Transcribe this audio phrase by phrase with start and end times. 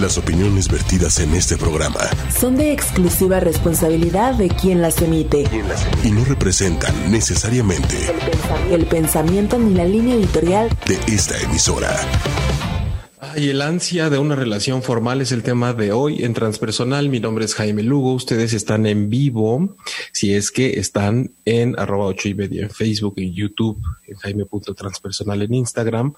[0.00, 2.00] Las opiniones vertidas en este programa
[2.38, 5.44] son de exclusiva responsabilidad de quien las emite
[6.04, 7.96] y no representan necesariamente
[8.70, 11.96] el pensamiento ni la línea editorial de esta emisora.
[13.18, 17.08] Ay, el ansia de una relación formal es el tema de hoy en Transpersonal.
[17.08, 18.12] Mi nombre es Jaime Lugo.
[18.12, 19.76] Ustedes están en vivo.
[20.12, 25.40] Si es que están en arroba 8 y media en Facebook, en YouTube, en jaime.transpersonal
[25.40, 26.12] en Instagram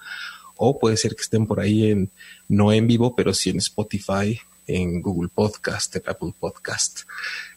[0.58, 2.10] o puede ser que estén por ahí en,
[2.48, 7.02] no en vivo, pero sí en Spotify, en Google Podcast, en Apple Podcast.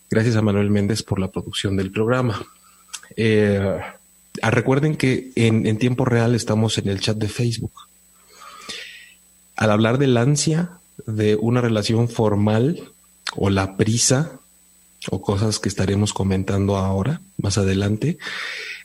[0.09, 2.45] Gracias a Manuel Méndez por la producción del programa.
[3.17, 3.79] Eh,
[4.41, 7.73] ah, recuerden que en, en tiempo real estamos en el chat de Facebook.
[9.55, 10.71] Al hablar del ansia
[11.05, 12.91] de una relación formal
[13.35, 14.39] o la prisa
[15.09, 18.19] o cosas que estaremos comentando ahora, más adelante,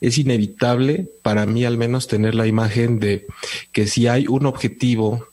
[0.00, 3.27] es inevitable para mí al menos tener la imagen de
[3.73, 5.28] que si hay un objetivo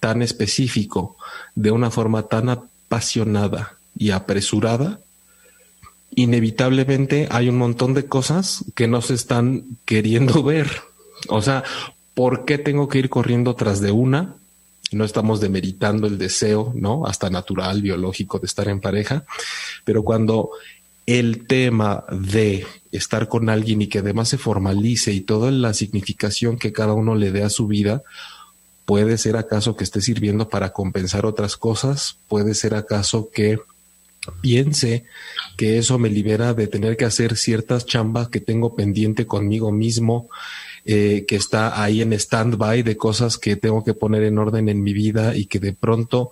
[0.00, 1.16] tan específico,
[1.54, 5.00] de una forma tan apasionada y apresurada,
[6.14, 10.68] inevitablemente hay un montón de cosas que no se están queriendo ver.
[11.28, 11.62] O sea,
[12.14, 14.34] ¿por qué tengo que ir corriendo tras de una?
[14.90, 17.06] No estamos demeritando el deseo, ¿no?
[17.06, 19.24] Hasta natural, biológico de estar en pareja,
[19.84, 20.50] pero cuando
[21.06, 26.58] el tema de estar con alguien y que además se formalice y toda la significación
[26.58, 28.02] que cada uno le dé a su vida,
[28.84, 33.58] puede ser acaso que esté sirviendo para compensar otras cosas, puede ser acaso que
[34.40, 35.04] piense
[35.56, 40.28] que eso me libera de tener que hacer ciertas chambas que tengo pendiente conmigo mismo,
[40.84, 44.82] eh, que está ahí en stand-by de cosas que tengo que poner en orden en
[44.82, 46.30] mi vida y que de pronto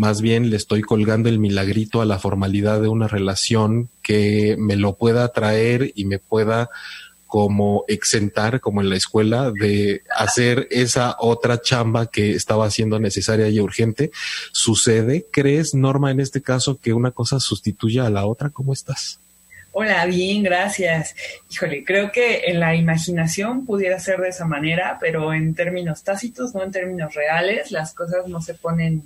[0.00, 4.76] más bien le estoy colgando el milagrito a la formalidad de una relación que me
[4.76, 6.70] lo pueda traer y me pueda
[7.26, 13.50] como exentar, como en la escuela, de hacer esa otra chamba que estaba haciendo necesaria
[13.50, 14.10] y urgente.
[14.52, 18.48] ¿Sucede, crees, Norma, en este caso, que una cosa sustituya a la otra?
[18.48, 19.20] ¿Cómo estás?
[19.72, 21.14] Hola, bien, gracias.
[21.50, 26.54] Híjole, creo que en la imaginación pudiera ser de esa manera, pero en términos tácitos,
[26.54, 29.02] no en términos reales, las cosas no se ponen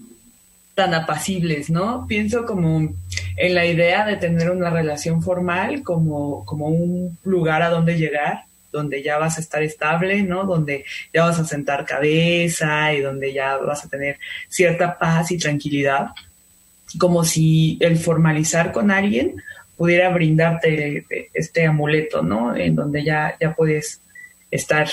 [0.74, 2.06] tan apacibles, ¿no?
[2.06, 2.94] Pienso como
[3.36, 8.44] en la idea de tener una relación formal como, como un lugar a donde llegar,
[8.72, 10.44] donde ya vas a estar estable, ¿no?
[10.44, 14.18] Donde ya vas a sentar cabeza y donde ya vas a tener
[14.48, 16.08] cierta paz y tranquilidad,
[16.98, 19.36] como si el formalizar con alguien
[19.76, 22.54] pudiera brindarte este amuleto, ¿no?
[22.56, 24.00] En donde ya, ya puedes
[24.50, 24.88] estar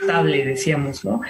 [0.00, 1.20] estable, decíamos, ¿no?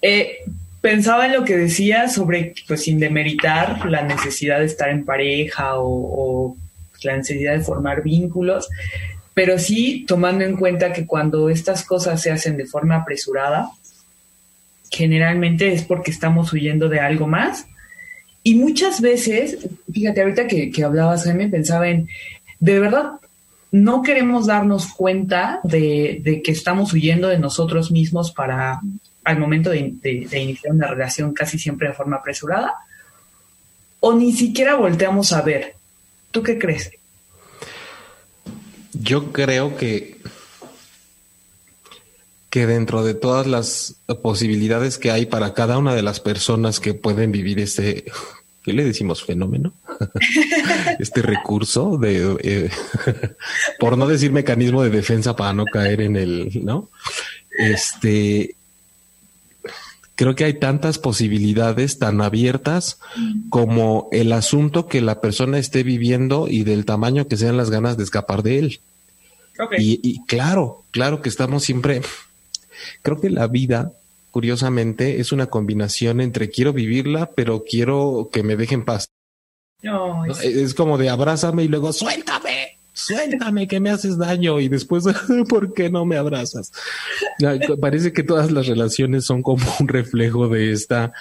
[0.00, 0.38] Eh,
[0.82, 5.76] pensaba en lo que decía sobre, pues sin demeritar la necesidad de estar en pareja
[5.76, 6.56] o,
[7.04, 8.68] la necesidad de formar vínculos,
[9.34, 13.70] pero sí tomando en cuenta que cuando estas cosas se hacen de forma apresurada,
[14.88, 17.66] generalmente es porque estamos huyendo de algo más.
[18.44, 22.08] Y muchas veces, fíjate, ahorita que, que hablabas, Jaime, pensaba en,
[22.60, 23.12] de verdad,
[23.72, 28.80] no queremos darnos cuenta de, de que estamos huyendo de nosotros mismos para
[29.24, 29.78] al momento de,
[30.32, 32.74] iniciar una relación casi siempre de forma apresurada,
[34.00, 35.74] o ni siquiera volteamos a ver.
[36.30, 36.90] ¿Tú qué crees?
[38.92, 40.18] Yo creo que,
[42.50, 46.94] que dentro de todas las posibilidades que hay para cada una de las personas que
[46.94, 48.04] pueden vivir este,
[48.62, 49.24] ¿qué le decimos?
[49.24, 49.74] Fenómeno,
[50.98, 52.70] este recurso de, eh,
[53.78, 56.90] por no decir mecanismo de defensa para no caer en el, ¿no?
[57.50, 58.56] Este,
[60.22, 63.00] creo que hay tantas posibilidades tan abiertas
[63.50, 67.96] como el asunto que la persona esté viviendo y del tamaño que sean las ganas
[67.96, 68.80] de escapar de él.
[69.78, 72.02] Y, claro, claro que estamos siempre,
[73.02, 73.94] creo que la vida,
[74.30, 79.08] curiosamente, es una combinación entre quiero vivirla, pero quiero que me dejen paz.
[80.44, 82.51] es como de abrázame y luego suéltame
[83.06, 85.04] suéltame que me haces daño y después,
[85.48, 86.72] ¿por qué no me abrazas?
[87.80, 91.12] Parece que todas las relaciones son como un reflejo de esta,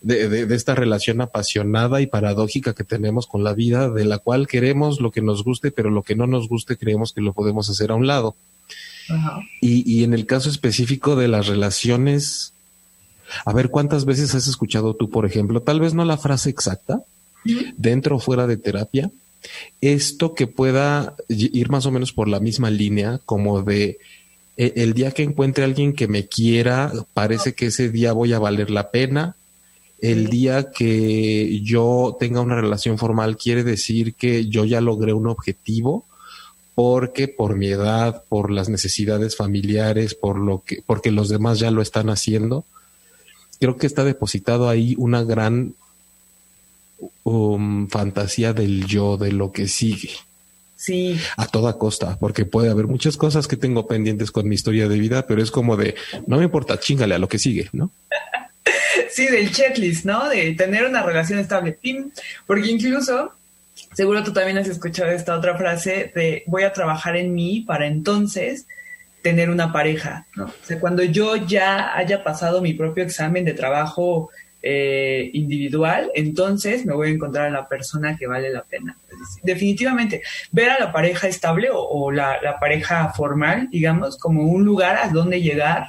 [0.00, 4.46] de, de, esta relación apasionada y paradójica que tenemos con la vida, de la cual
[4.46, 7.68] queremos lo que nos guste, pero lo que no nos guste creemos que lo podemos
[7.70, 8.36] hacer a un lado.
[9.60, 12.52] Y, y en el caso específico de las relaciones,
[13.44, 17.02] a ver, ¿cuántas veces has escuchado tú, por ejemplo, tal vez no la frase exacta,
[17.76, 19.10] dentro o fuera de terapia,
[19.80, 23.98] esto que pueda ir más o menos por la misma línea, como de
[24.56, 28.32] e, el día que encuentre a alguien que me quiera, parece que ese día voy
[28.32, 29.36] a valer la pena.
[30.00, 35.26] El día que yo tenga una relación formal quiere decir que yo ya logré un
[35.26, 36.06] objetivo
[36.74, 41.70] porque por mi edad, por las necesidades familiares, por lo que, porque los demás ya
[41.70, 42.64] lo están haciendo.
[43.58, 45.74] Creo que está depositado ahí una gran
[47.24, 50.10] um, fantasía del yo, de lo que sigue.
[50.76, 51.20] Sí.
[51.36, 54.98] A toda costa, porque puede haber muchas cosas que tengo pendientes con mi historia de
[54.98, 55.94] vida, pero es como de,
[56.26, 57.90] no me importa, chingale a lo que sigue, ¿no?
[59.10, 60.28] sí, del checklist, ¿no?
[60.28, 61.78] De tener una relación estable.
[62.46, 63.32] Porque incluso,
[63.94, 67.86] seguro tú también has escuchado esta otra frase de voy a trabajar en mí para
[67.86, 68.66] entonces
[69.22, 70.46] tener una pareja, ¿no?
[70.46, 74.30] O sea, cuando yo ya haya pasado mi propio examen de trabajo
[74.62, 78.96] eh, individual, entonces me voy a encontrar a la persona que vale la pena.
[79.42, 80.22] Definitivamente,
[80.52, 85.08] ver a la pareja estable o, la, la, pareja formal, digamos, como un lugar a
[85.08, 85.86] donde llegar,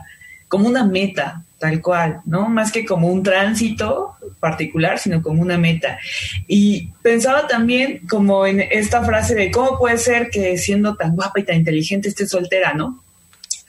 [0.48, 2.50] como una meta, tal cual, ¿no?
[2.50, 6.00] Más que como un tránsito particular, sino como una meta.
[6.48, 11.40] Y pensaba también como en esta frase de cómo puede ser que siendo tan guapa
[11.40, 13.04] y tan inteligente estés soltera, ¿no?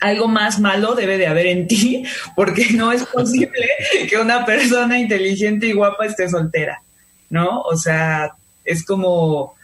[0.03, 2.03] Algo más malo debe de haber en ti,
[2.35, 3.67] porque no es posible
[4.09, 6.81] que una persona inteligente y guapa esté soltera,
[7.29, 7.61] ¿no?
[7.61, 8.33] O sea,
[8.65, 9.55] es como,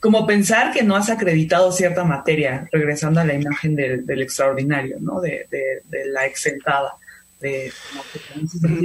[0.00, 5.20] como pensar que no has acreditado cierta materia, regresando a la imagen del, extraordinario, ¿no?
[5.22, 5.46] De,
[6.06, 6.96] la exentada.
[7.40, 7.72] De,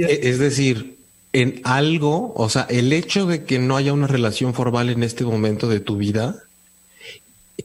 [0.08, 0.96] es decir,
[1.34, 5.24] en algo, o sea, el hecho de que no haya una relación formal en este
[5.24, 6.42] momento de tu vida,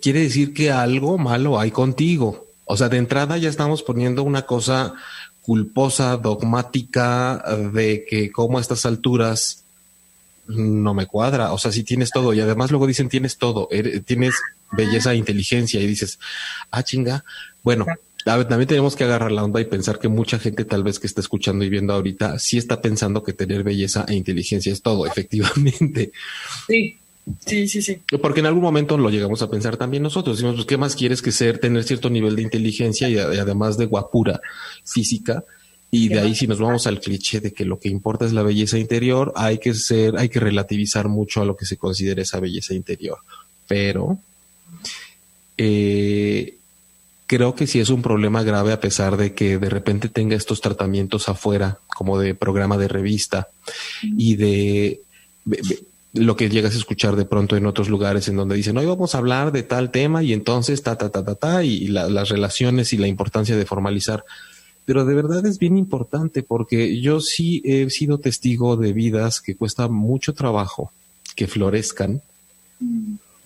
[0.01, 2.45] quiere decir que algo malo hay contigo.
[2.73, 4.95] O sea, de entrada ya estamos poniendo una cosa
[5.43, 7.37] culposa, dogmática,
[7.71, 9.63] de que como a estas alturas
[10.47, 11.53] no me cuadra.
[11.53, 13.69] O sea, si tienes todo y además luego dicen tienes todo,
[14.05, 14.33] tienes
[14.71, 16.17] belleza e inteligencia y dices,
[16.71, 17.23] ah, chinga.
[17.61, 17.85] Bueno,
[18.25, 21.21] también tenemos que agarrar la onda y pensar que mucha gente tal vez que está
[21.21, 26.11] escuchando y viendo ahorita sí está pensando que tener belleza e inteligencia es todo, efectivamente.
[26.67, 26.97] Sí.
[27.45, 28.01] Sí, sí, sí.
[28.21, 30.37] Porque en algún momento lo llegamos a pensar también nosotros.
[30.37, 33.85] Decimos, pues, ¿qué más quieres que ser, tener cierto nivel de inteligencia y, además de
[33.85, 34.41] guapura
[34.83, 35.43] física?
[35.89, 38.41] Y de ahí, si nos vamos al cliché de que lo que importa es la
[38.41, 42.39] belleza interior, hay que ser, hay que relativizar mucho a lo que se considera esa
[42.39, 43.19] belleza interior.
[43.67, 44.17] Pero
[45.55, 46.57] eh,
[47.27, 50.61] creo que sí es un problema grave a pesar de que de repente tenga estos
[50.61, 53.49] tratamientos afuera, como de programa de revista
[54.01, 55.01] y de
[56.13, 59.15] lo que llegas a escuchar de pronto en otros lugares en donde dicen, hoy vamos
[59.15, 62.93] a hablar de tal tema y entonces ta, ta, ta, ta, ta, y las relaciones
[62.93, 64.23] y la importancia de formalizar.
[64.85, 69.55] Pero de verdad es bien importante porque yo sí he sido testigo de vidas que
[69.55, 70.91] cuesta mucho trabajo
[71.35, 72.21] que florezcan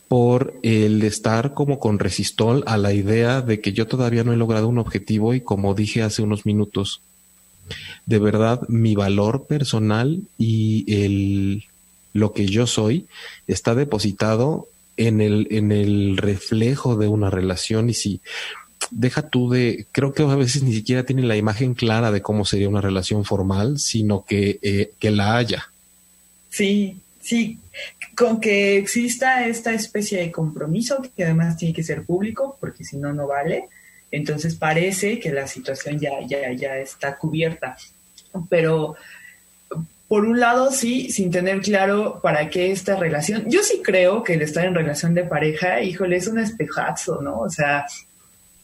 [0.07, 4.37] por el estar como con resistol a la idea de que yo todavía no he
[4.37, 7.01] logrado un objetivo y como dije hace unos minutos,
[8.05, 11.65] de verdad mi valor personal y el
[12.17, 13.07] lo que yo soy
[13.45, 14.67] está depositado
[14.97, 18.21] en el, en el reflejo de una relación y si
[18.89, 22.43] deja tú de, creo que a veces ni siquiera tiene la imagen clara de cómo
[22.43, 25.69] sería una relación formal, sino que, eh, que la haya.
[26.49, 27.59] Sí, sí,
[28.15, 32.97] con que exista esta especie de compromiso que además tiene que ser público, porque si
[32.97, 33.65] no, no vale.
[34.09, 37.77] Entonces parece que la situación ya, ya, ya está cubierta.
[38.49, 38.95] Pero
[40.07, 43.43] por un lado, sí, sin tener claro para qué esta relación.
[43.49, 47.41] Yo sí creo que el estar en relación de pareja, híjole, es un espejazo, ¿no?
[47.41, 47.85] O sea,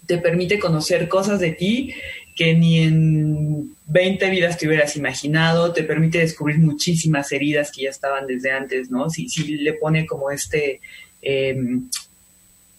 [0.05, 1.93] te permite conocer cosas de ti
[2.35, 7.89] que ni en 20 vidas te hubieras imaginado, te permite descubrir muchísimas heridas que ya
[7.89, 9.09] estaban desde antes, ¿no?
[9.09, 10.79] Si, si le pone como este,
[11.21, 11.89] em,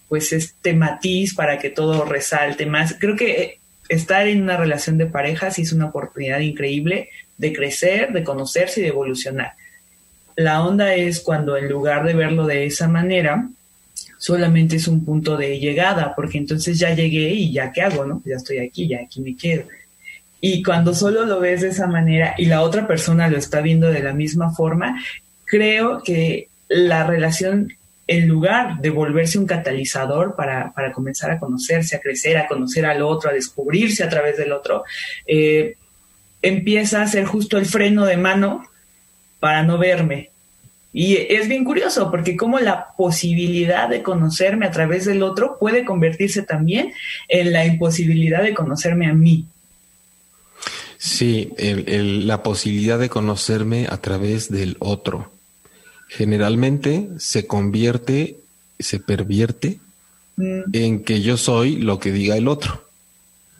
[0.08, 2.96] pues este matiz para que todo resalte más.
[2.98, 3.58] Creo que
[3.90, 8.80] estar en una relación de pareja sí es una oportunidad increíble de crecer, de conocerse
[8.80, 9.52] y de evolucionar.
[10.36, 13.48] La onda es cuando en lugar de verlo de esa manera,
[14.18, 18.22] solamente es un punto de llegada, porque entonces ya llegué y ya qué hago, ¿no?
[18.24, 19.64] Ya estoy aquí, ya aquí me quedo.
[20.40, 23.90] Y cuando solo lo ves de esa manera y la otra persona lo está viendo
[23.90, 25.02] de la misma forma,
[25.44, 27.72] creo que la relación,
[28.06, 32.84] en lugar de volverse un catalizador para, para comenzar a conocerse, a crecer, a conocer
[32.84, 34.84] al otro, a descubrirse a través del otro,
[35.26, 35.76] eh,
[36.44, 38.64] empieza a ser justo el freno de mano
[39.40, 40.30] para no verme.
[40.92, 45.84] Y es bien curioso porque como la posibilidad de conocerme a través del otro puede
[45.84, 46.92] convertirse también
[47.28, 49.46] en la imposibilidad de conocerme a mí.
[50.98, 55.32] Sí, la posibilidad de conocerme a través del otro.
[56.08, 58.36] Generalmente se convierte,
[58.78, 59.80] se pervierte
[60.36, 60.62] mm.
[60.72, 62.88] en que yo soy lo que diga el otro.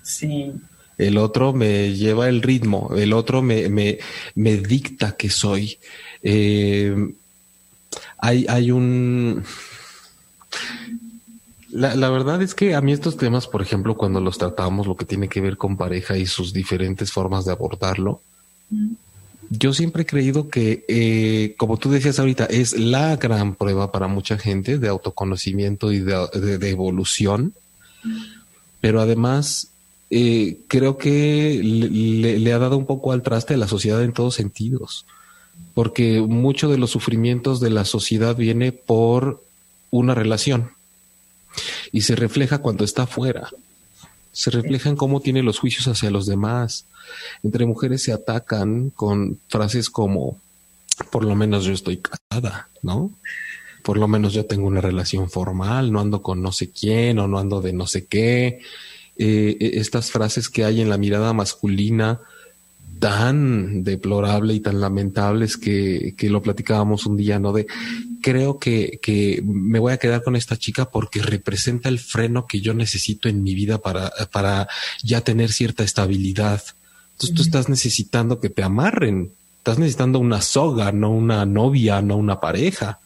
[0.03, 0.53] Sí
[0.99, 3.99] el otro me lleva el ritmo, el otro me, me,
[4.35, 5.79] me dicta que soy.
[6.23, 6.95] Eh,
[8.19, 9.43] hay, hay un...
[11.71, 14.97] La, la, verdad es que a mí estos temas, por ejemplo, cuando los tratamos, lo
[14.97, 18.23] que tiene que ver con pareja y sus diferentes formas de abordarlo,
[19.51, 24.09] yo siempre he creído que, eh, como tú decías ahorita, es la gran prueba para
[24.09, 27.55] mucha gente de autoconocimiento y de, evolución.
[28.81, 29.69] Pero además,
[30.11, 34.35] eh, creo que le, ha dado un poco al traste a la sociedad en todos
[34.35, 35.07] sentidos.
[35.75, 39.43] Porque mucho de los sufrimientos de la sociedad viene por
[39.91, 40.73] una relación
[41.93, 43.49] y se refleja cuando está afuera.
[44.33, 46.87] Se refleja en cómo tiene los juicios hacia los demás,
[47.43, 50.39] entre mujeres se atacan con frases como,
[51.11, 53.13] por lo menos yo estoy casada, ¿no?
[53.83, 57.29] Por lo menos yo tengo una relación formal, no ando con no sé quién o
[57.29, 58.61] no ando de no sé qué.
[59.17, 62.21] Eh, e, estas frases que hay en la mirada masculina
[62.99, 67.53] tan deplorable y tan lamentables que, que lo platicábamos un día, ¿no?
[67.53, 67.67] De
[68.23, 72.61] creo que, que, me voy a quedar con esta chica porque representa el freno que
[72.61, 74.67] yo necesito en mi vida para, para
[75.03, 76.63] ya tener cierta estabilidad.
[77.13, 82.17] Entonces tú estás necesitando que te amarren, estás necesitando una soga, no una novia, no
[82.17, 83.01] una pareja,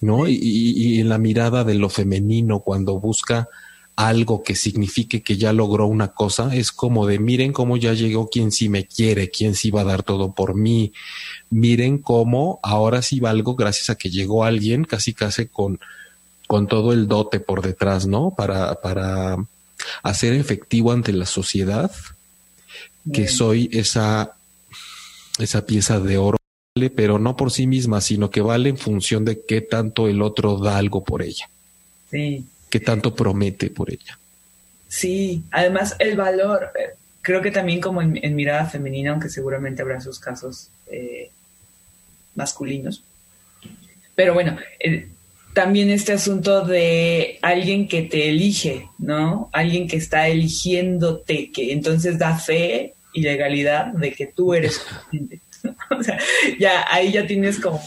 [0.00, 0.28] ¿no?
[0.28, 3.48] Y, en la mirada de lo femenino, cuando busca
[3.96, 8.28] algo que signifique que ya logró una cosa, es como de miren cómo ya llegó
[8.28, 10.92] quien sí me quiere, quien sí va a dar todo por mí,
[11.50, 15.78] miren cómo ahora sí valgo gracias a que llegó alguien casi casi con,
[16.48, 18.34] con todo el dote por detrás, ¿no?
[18.36, 19.36] Para, para
[20.02, 21.90] hacer efectivo ante la sociedad
[23.12, 24.34] que soy esa,
[25.38, 26.38] esa pieza de oro,
[26.96, 30.58] pero no por sí misma, sino que vale en función de qué tanto el otro
[30.58, 31.48] da algo por ella.
[32.10, 32.46] Sí.
[32.74, 34.18] Qué tanto promete por ella.
[34.88, 40.00] Sí, además el valor, eh, creo que también como en, mirada femenina, aunque seguramente habrá
[40.00, 41.30] sus casos eh,
[42.34, 43.04] masculinos.
[44.16, 44.56] Pero bueno,
[45.52, 49.50] también este asunto de alguien que te elige, ¿no?
[49.52, 54.82] Alguien que está eligiéndote, que entonces da fe y legalidad de que tú eres.
[55.90, 56.18] o sea,
[56.58, 57.82] ya ahí ya tienes como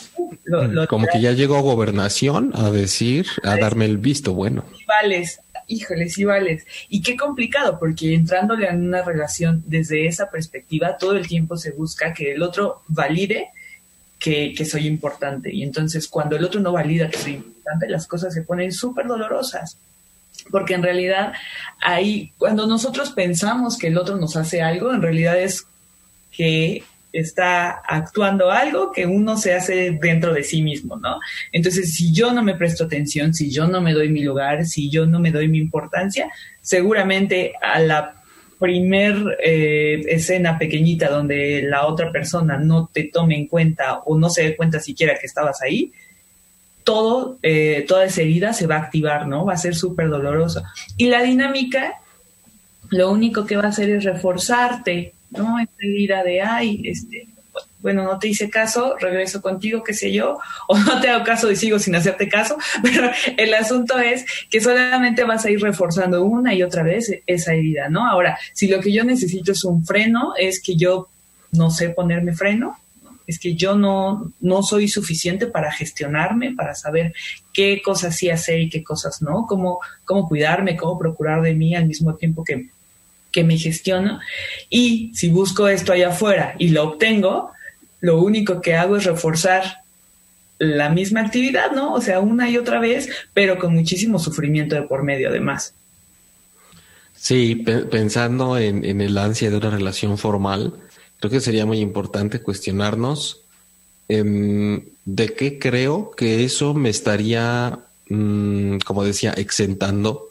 [0.45, 4.65] mm, como que ya llegó gobernación a decir, a darme el visto bueno.
[4.87, 6.65] vales, híjole, sí vales.
[6.89, 11.71] Y qué complicado, porque entrándole en una relación desde esa perspectiva, todo el tiempo se
[11.71, 13.49] busca que el otro valide
[14.19, 15.53] que, que soy importante.
[15.53, 19.07] Y entonces cuando el otro no valida que soy importante, las cosas se ponen súper
[19.07, 19.77] dolorosas
[20.51, 21.33] porque en realidad
[21.81, 25.65] ahí, cuando nosotros pensamos que el otro nos hace algo, en realidad es
[26.31, 26.83] que
[27.19, 31.19] está actuando algo que uno se hace dentro de sí mismo, ¿no?
[31.51, 34.89] Entonces, si yo no me presto atención, si yo no me doy mi lugar, si
[34.89, 36.29] yo no me doy mi importancia,
[36.61, 38.13] seguramente a la
[38.59, 44.29] primer eh, escena pequeñita donde la otra persona no te tome en cuenta o no
[44.29, 45.91] se dé cuenta siquiera que estabas ahí,
[46.83, 49.45] todo, eh, toda esa herida se va a activar, ¿no?
[49.45, 50.63] Va a ser súper doloroso.
[50.95, 51.95] Y la dinámica,
[52.89, 55.59] lo único que va a hacer es reforzarte, ¿no?
[55.59, 57.27] Esta herida de, ay, este,
[57.79, 61.51] bueno, no te hice caso, regreso contigo, qué sé yo, o no te hago caso
[61.51, 66.23] y sigo sin hacerte caso, pero el asunto es que solamente vas a ir reforzando
[66.23, 68.07] una y otra vez esa herida, ¿no?
[68.07, 71.09] Ahora, si lo que yo necesito es un freno, es que yo
[71.51, 72.77] no sé ponerme freno,
[73.25, 77.13] es que yo no, no soy suficiente para gestionarme, para saber
[77.53, 81.75] qué cosas sí hacer y qué cosas no, cómo, cómo cuidarme, cómo procurar de mí
[81.75, 82.69] al mismo tiempo que,
[83.37, 84.19] que me gestiono.
[84.67, 87.51] Y si busco esto allá afuera y lo obtengo,
[87.99, 89.83] lo único que hago es reforzar
[90.57, 91.93] la misma actividad, ¿no?
[91.93, 95.75] O sea, una y otra vez, pero con muchísimo sufrimiento de por medio además.
[97.15, 100.73] Sí, pensando en, el ansia de una relación formal,
[101.19, 103.41] creo que sería muy importante cuestionarnos
[104.09, 107.77] em, de qué creo que eso me estaría,
[108.09, 110.26] mm, como decía, exentando.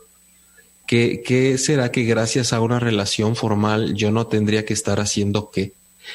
[0.87, 5.51] ¿Qué, ¿Qué será que gracias a una relación formal yo no tendría que estar haciendo
[5.51, 5.73] qué?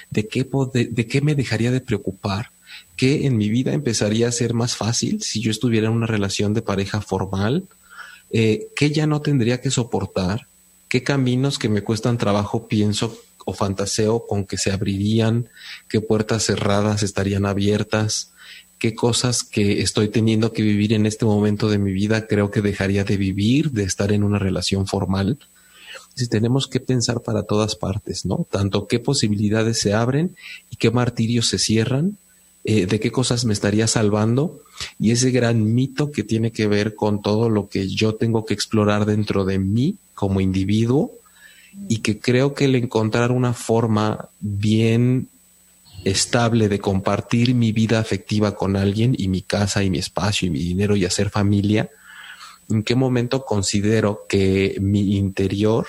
[0.10, 2.52] ¿De qué, de, qué me dejaría de preocupar?
[2.96, 6.54] ¿Qué en mi vida empezaría a ser más fácil si yo estuviera en una relación
[6.54, 7.66] de pareja formal?
[8.32, 10.48] Eh, ¿Qué ya no tendría que soportar?
[10.88, 15.50] ¿Qué caminos que me cuestan trabajo pienso o fantaseo con que se abrirían,
[15.90, 18.31] qué puertas cerradas estarían abiertas,
[18.82, 22.64] qué cosas que estoy teniendo que vivir en este momento de mi vida creo que
[22.64, 25.38] dejaría de vivir, de estar en una relación formal.
[26.16, 28.48] Si tenemos que pensar para todas partes, ¿no?
[28.50, 30.36] Tanto qué posibilidades se abren
[30.72, 32.18] y qué martirios se cierran,
[32.64, 34.62] eh, de qué cosas me estaría salvando
[35.00, 38.56] y ese gran mito que tiene que ver con todo lo que yo tengo que
[38.56, 41.12] explorar dentro de mí como individuo
[41.88, 45.28] y que creo que el encontrar una forma bien
[46.04, 50.52] estable de compartir mi vida afectiva con alguien y mi casa y mi espacio y
[50.52, 51.90] mi dinero y hacer familia,
[52.70, 55.88] en qué momento considero que mi interior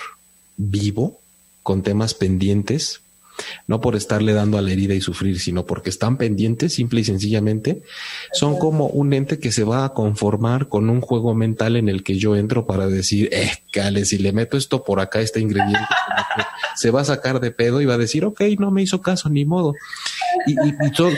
[0.57, 1.19] vivo
[1.61, 3.02] con temas pendientes
[3.67, 7.03] no por estarle dando a la herida y sufrir, sino porque están pendientes, simple y
[7.03, 7.83] sencillamente,
[8.31, 12.03] son como un ente que se va a conformar con un juego mental en el
[12.03, 15.79] que yo entro para decir, eh, cale, si le meto esto por acá, este ingrediente,
[16.75, 19.29] se va a sacar de pedo y va a decir, ok, no me hizo caso,
[19.29, 19.73] ni modo.
[20.45, 20.55] Y,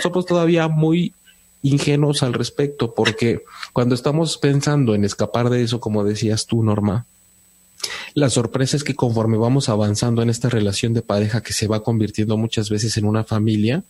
[0.01, 1.13] somos todavía muy
[1.61, 3.43] ingenuos al respecto, porque
[3.73, 7.05] cuando estamos pensando en escapar de eso, como decías tú, Norma,
[8.13, 11.83] la sorpresa es que conforme vamos avanzando en esta relación de pareja que se va
[11.83, 13.83] convirtiendo muchas veces en una familia,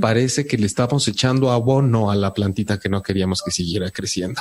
[0.00, 4.40] parece que le estamos echando abono a la plantita que no queríamos que siguiera creciendo.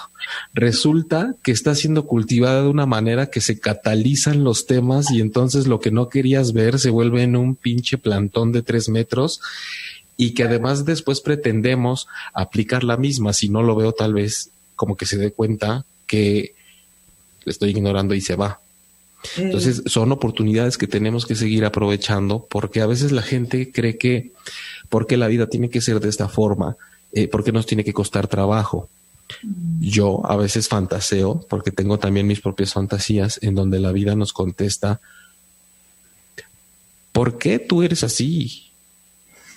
[0.54, 5.68] Resulta que está siendo cultivada de una manera que se catalizan los temas y entonces
[5.68, 9.42] lo que no querías ver se vuelve en un pinche plantón de tres metros
[10.18, 13.34] y que además después pretendemos aplicar la misma.
[13.34, 16.54] Si no lo veo, tal vez como que se dé cuenta que
[17.46, 18.60] le estoy ignorando y se va.
[19.38, 24.32] Entonces son oportunidades que tenemos que seguir aprovechando porque a veces la gente cree que
[24.90, 26.76] porque la vida tiene que ser de esta forma,
[27.14, 28.90] eh, porque nos tiene que costar trabajo.
[29.80, 34.34] Yo a veces fantaseo porque tengo también mis propias fantasías en donde la vida nos
[34.34, 35.00] contesta,
[37.12, 38.71] ¿por qué tú eres así?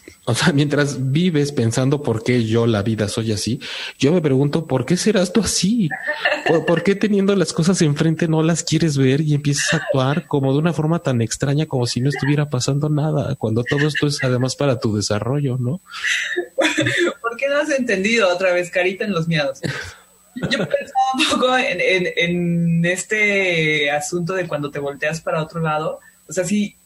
[0.27, 3.61] O sea, mientras vives pensando por qué yo la vida soy así,
[3.99, 5.89] yo me pregunto, ¿por qué serás tú así?
[6.67, 10.53] ¿Por, qué teniendo las cosas enfrente no las quieres ver y empiezas a actuar como
[10.53, 14.23] de una forma tan extraña como si no estuviera pasando nada, cuando todo esto es
[14.25, 15.81] además para tu desarrollo, ¿no?
[17.21, 19.61] ¿Por qué no has entendido otra vez, carita en los miedos?
[20.37, 26.01] Yo pensaba un poco en, en este asunto de cuando te volteas para otro lado,
[26.29, 26.77] o sea, sí,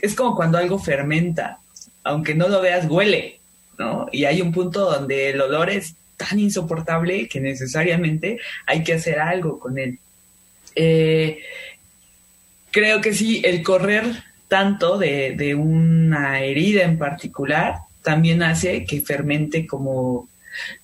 [0.00, 1.58] es como cuando algo fermenta
[2.04, 3.40] aunque no lo veas, huele,
[3.78, 4.08] ¿no?
[4.12, 9.20] Y hay un punto donde el olor es tan insoportable que necesariamente hay que hacer
[9.20, 9.98] algo con él.
[10.74, 11.40] Eh,
[12.70, 14.04] creo que sí, el correr
[14.48, 20.28] tanto de, de, una herida en particular también hace que fermente como,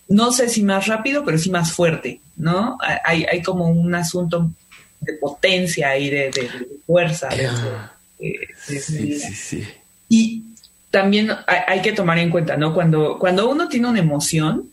[0.09, 2.79] no sé si más rápido, pero sí más fuerte, ¿no?
[3.05, 4.51] Hay, hay como un asunto
[5.01, 6.51] de potencia y de, de,
[6.87, 7.31] fuerza.
[7.31, 9.65] sí, sí, sí.
[10.09, 10.43] Y
[10.95, 12.73] también hay, que tomar en cuenta, ¿no?
[12.73, 14.71] Cuando, cuando uno tiene una emoción,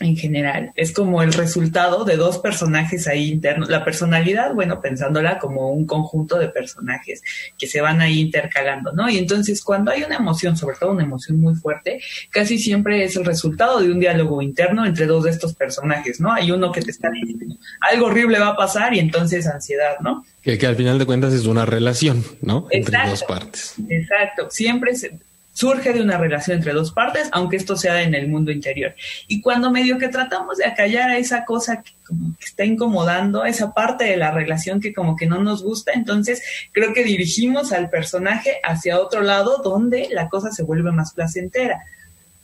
[0.00, 3.68] en general, es como el resultado de dos personajes ahí internos.
[3.68, 7.22] La personalidad, bueno, pensándola como un conjunto de personajes
[7.56, 9.08] que se van ahí intercalando, ¿no?
[9.08, 13.16] Y entonces cuando hay una emoción, sobre todo una emoción muy fuerte, casi siempre es
[13.16, 16.32] el resultado de un diálogo interno entre dos de estos personajes, ¿no?
[16.32, 20.24] Hay uno que te está diciendo, algo horrible va a pasar y entonces ansiedad, ¿no?
[20.42, 22.66] Que, que al final de cuentas es una relación, ¿no?
[22.70, 23.74] Entre dos partes.
[23.88, 24.48] Exacto.
[24.50, 25.18] Siempre se,
[25.58, 28.94] surge de una relación entre dos partes, aunque esto sea en el mundo interior.
[29.26, 33.44] Y cuando medio que tratamos de acallar a esa cosa que, como que está incomodando,
[33.44, 37.72] esa parte de la relación que como que no nos gusta, entonces creo que dirigimos
[37.72, 41.80] al personaje hacia otro lado donde la cosa se vuelve más placentera,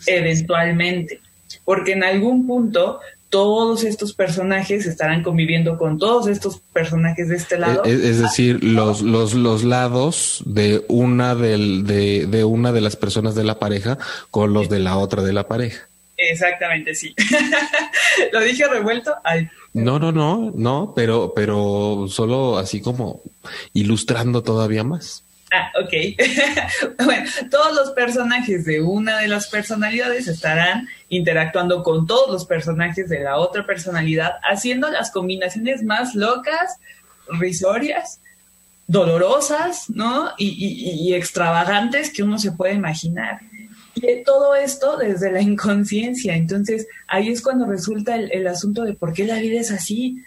[0.08, 1.20] eventualmente.
[1.64, 2.98] Porque en algún punto
[3.34, 7.82] todos estos personajes estarán conviviendo con todos estos personajes de este lado.
[7.82, 13.34] Es, decir, los, los, los lados de una del, de, de una de las personas
[13.34, 13.98] de la pareja
[14.30, 15.88] con los de la otra de la pareja.
[16.16, 17.12] Exactamente, sí.
[18.32, 19.16] Lo dije revuelto.
[19.72, 23.20] No, no, no, no, pero, pero solo así como
[23.72, 25.24] ilustrando todavía más.
[25.54, 26.96] Ah, ok.
[27.04, 33.08] bueno, todos los personajes de una de las personalidades estarán interactuando con todos los personajes
[33.08, 36.78] de la otra personalidad, haciendo las combinaciones más locas,
[37.28, 38.20] risorias,
[38.88, 40.32] dolorosas, ¿no?
[40.38, 43.40] Y, extravagantes que uno se puede imaginar.
[43.94, 46.34] Y todo esto desde la inconsciencia.
[46.34, 50.24] Entonces, ahí es cuando resulta el, el asunto de por qué la vida es así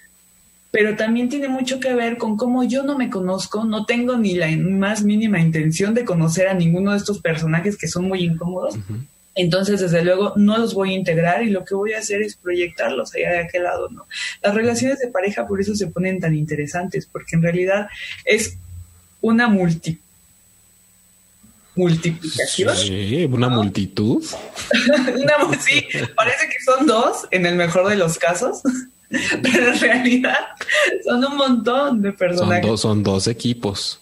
[0.71, 4.35] pero también tiene mucho que ver con cómo yo no me conozco, no tengo ni
[4.35, 8.77] la más mínima intención de conocer a ninguno de estos personajes que son muy incómodos.
[9.35, 12.35] Entonces, desde luego, no los voy a integrar y lo que voy a hacer es
[12.35, 14.07] proyectarlos allá de aquel lado, ¿no?
[14.41, 17.87] Las relaciones de pareja por eso se ponen tan interesantes, porque en realidad
[18.25, 18.57] es
[19.21, 19.99] una multi
[21.77, 22.75] multiplicación.
[22.75, 24.25] Sí, una multitud.
[25.15, 28.61] una, sí, parece que son dos en el mejor de los casos.
[29.41, 30.37] pero en realidad
[31.05, 32.63] son un montón de personajes.
[32.63, 34.01] Son dos, son dos equipos.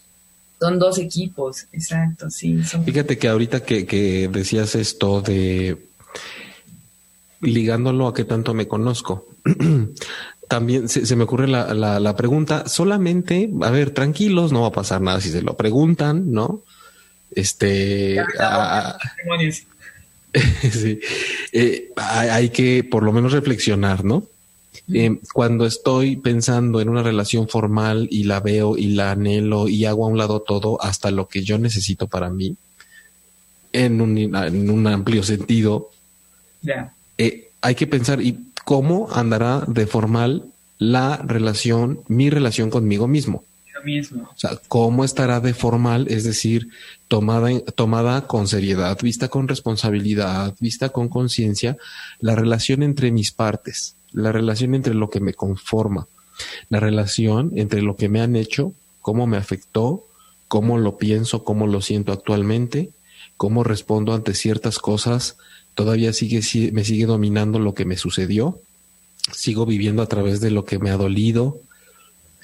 [0.60, 2.58] Son dos equipos, exacto, sí.
[2.86, 5.78] Fíjate que ahorita que, decías esto de
[7.42, 9.28] ligándolo a qué tanto me conozco.
[10.48, 15.02] También se, me ocurre la, la, pregunta, solamente, a ver, tranquilos, no va a pasar
[15.02, 16.62] nada si se lo preguntan, ¿no?
[17.32, 18.24] Este...
[20.72, 21.00] sí.
[21.52, 24.28] Eh, hay que por lo menos reflexionar, ¿no?
[24.94, 29.86] Eh, cuando estoy pensando en una relación formal y la veo y la anhelo y
[29.86, 32.56] hago a un lado todo hasta lo que yo necesito para mí,
[33.74, 35.92] en un, en un amplio sentido,
[37.18, 40.46] eh, hay que pensar, ¿y cómo andará de formal
[40.78, 43.44] la relación, mi relación conmigo mismo?
[43.86, 44.24] mismo.
[44.24, 46.08] O sea, ¿cómo estará de formal?
[46.10, 46.70] Es decir,
[47.08, 51.78] tomada, tomada con seriedad, vista con responsabilidad, vista con conciencia,
[52.20, 56.08] la relación entre mis partes, la relación entre lo que me conforma,
[56.70, 60.08] la relación entre lo que me han hecho, cómo me afectó,
[60.48, 62.90] cómo lo pienso, cómo lo siento actualmente,
[63.38, 65.38] cómo respondo ante ciertas cosas,
[65.74, 68.60] todavía sigue, me sigue dominando lo que me sucedió,
[69.34, 71.60] sigo viviendo a través de lo que me ha dolido,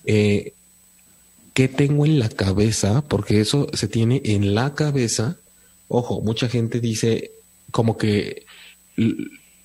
[0.06, 0.54] eh,
[1.54, 5.38] qué tengo en la cabeza, porque eso se tiene en la cabeza.
[5.88, 7.32] Ojo, mucha gente dice
[7.72, 8.46] como que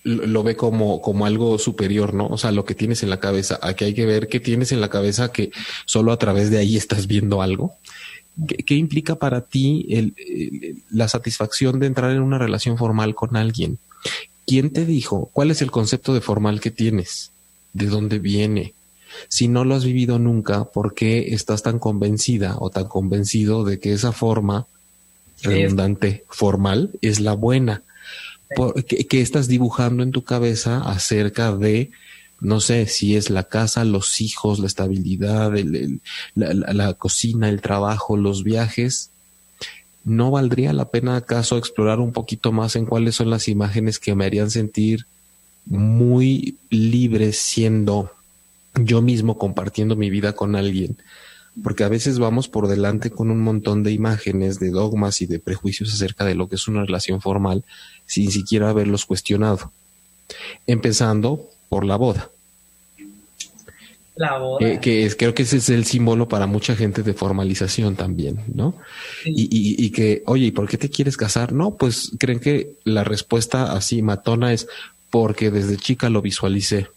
[0.06, 2.28] lo ve como, como algo superior, ¿no?
[2.28, 3.58] O sea, lo que tienes en la cabeza.
[3.60, 5.50] Aquí hay que ver qué tienes en la cabeza que
[5.84, 7.74] solo a través de ahí estás viendo algo.
[8.46, 10.14] ¿Qué, implica para ti
[10.90, 13.78] la satisfacción de entrar en una relación formal con alguien?
[14.46, 15.28] ¿Quién te dijo?
[15.32, 17.32] ¿Cuál es el concepto de formal que tienes?
[17.72, 18.74] ¿De dónde viene?
[19.28, 23.80] Si no lo has vivido nunca, ¿por qué estás tan convencida o tan convencido de
[23.80, 24.66] que esa forma
[25.42, 27.82] redundante, formal, es la buena?
[28.86, 31.90] ¿Qué, estás dibujando en tu cabeza acerca de,
[32.40, 35.52] no sé, si es la casa, los hijos, la estabilidad,
[36.34, 39.10] la, cocina, el trabajo, los viajes?
[40.04, 44.14] ¿No valdría la pena acaso explorar un poquito más en cuáles son las imágenes que
[44.14, 45.06] me harían sentir
[45.64, 48.12] muy libre siendo
[48.74, 50.96] yo mismo compartiendo mi vida con alguien,
[51.62, 55.38] porque a veces vamos por delante con un montón de imágenes, de dogmas y de
[55.38, 57.64] prejuicios acerca de lo que es una relación formal,
[58.04, 59.72] sin siquiera haberlos cuestionado,
[60.66, 62.30] empezando por la boda.
[64.16, 64.66] La boda.
[64.66, 68.40] Eh, que es, creo que ese es el símbolo para mucha gente de formalización también,
[68.54, 68.74] ¿no?
[69.24, 71.52] Y, y, y, que, oye, ¿y por qué te quieres casar?
[71.52, 74.68] No, pues creen que la respuesta así matona es
[75.10, 76.88] porque desde chica lo visualicé.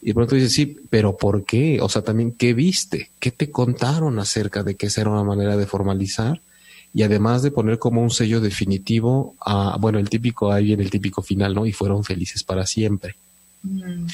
[0.00, 1.80] Y pronto dices, sí, pero ¿por qué?
[1.80, 3.10] O sea, también, ¿qué viste?
[3.18, 6.40] ¿Qué te contaron acerca de que esa era una manera de formalizar?
[6.94, 10.90] Y además de poner como un sello definitivo a, bueno, el típico, ahí viene el
[10.90, 11.66] típico final, ¿no?
[11.66, 13.16] Y fueron felices para siempre.
[13.62, 14.06] Mm.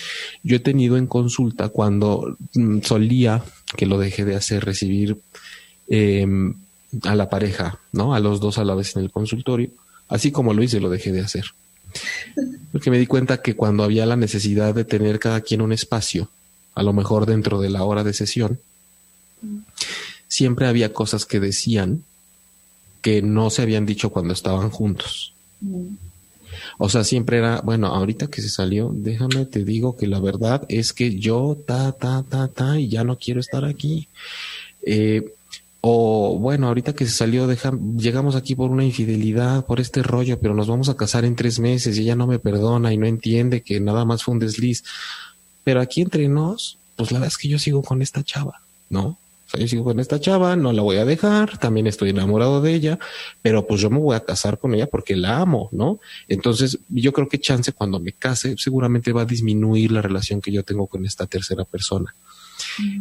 [0.43, 3.43] Yo he tenido en consulta cuando mm, solía,
[3.77, 5.19] que lo dejé de hacer, recibir
[5.89, 6.55] em,
[7.03, 8.15] a la pareja, ¿no?
[8.15, 9.71] A los dos a la vez en el consultorio.
[10.09, 11.45] Así como lo hice, lo dejé de hacer.
[12.73, 16.29] Porque me di cuenta que cuando había la necesidad de tener cada quien un espacio,
[16.75, 18.59] a lo mejor dentro de la hora de sesión,
[20.29, 22.05] siempre había cosas que decían
[23.03, 25.35] que no se habían dicho cuando estaban juntos.
[26.79, 30.65] O sea, siempre era, bueno, ahorita que se salió, déjame te digo que la verdad
[30.69, 34.09] es que yo ta, ta, ta, ta, y ya no quiero estar aquí.
[34.83, 35.35] Eh,
[35.87, 37.47] o bueno, ahorita que se salió,
[37.99, 41.61] llegamos aquí por una infidelidad, por este rollo, pero nos vamos a casar en tres
[41.61, 44.83] meses y ella no me perdona y no entiende que nada más fue un desliz.
[45.63, 49.19] Pero aquí entre nos, pues la verdad es que yo sigo con esta chava, ¿no?
[49.47, 52.63] O sea, yo sigo con esta chava, no la voy a dejar, también estoy enamorado
[52.63, 52.99] de ella,
[53.43, 56.01] pero pues yo me voy a casar con ella porque la amo, ¿no?
[56.29, 60.51] Entonces, yo creo que chance cuando me case, seguramente va a disminuir la relación que
[60.51, 62.15] yo tengo con esta tercera persona.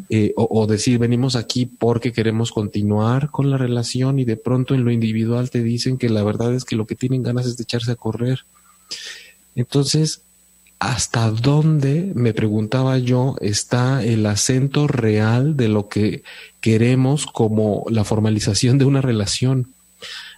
[0.09, 4.83] Eh, o, decir, venimos aquí porque queremos continuar con la relación y de pronto en
[4.83, 7.63] lo individual te dicen que la verdad es que lo que tienen ganas es de
[7.63, 8.45] echarse a correr.
[9.55, 10.21] Entonces,
[10.79, 16.23] ¿hasta dónde, me preguntaba yo, está el acento real de lo que
[16.61, 19.73] queremos como la formalización de una relación?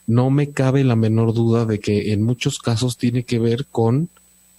[0.07, 4.09] No me cabe la menor duda de que en muchos casos tiene que ver con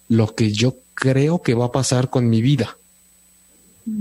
[0.09, 2.77] lo que yo creo que va a pasar con mi vida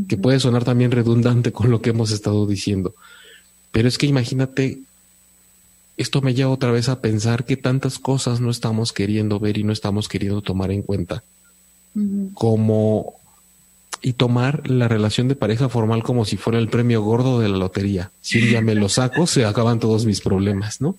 [0.08, 2.95] que puede sonar también redundante con lo que hemos estado diciendo.
[3.71, 4.80] Pero es que imagínate,
[5.98, 9.63] esto me lleva otra vez a pensar que tantas cosas no estamos queriendo ver y
[9.63, 11.24] no estamos queriendo tomar en cuenta.
[12.34, 13.15] Como
[14.02, 17.58] y tomar la relación de pareja formal como si fuera el premio gordo de la
[17.58, 18.12] lotería.
[18.21, 20.95] Si un día me lo saco, se acaban todos mis problemas, ¿no?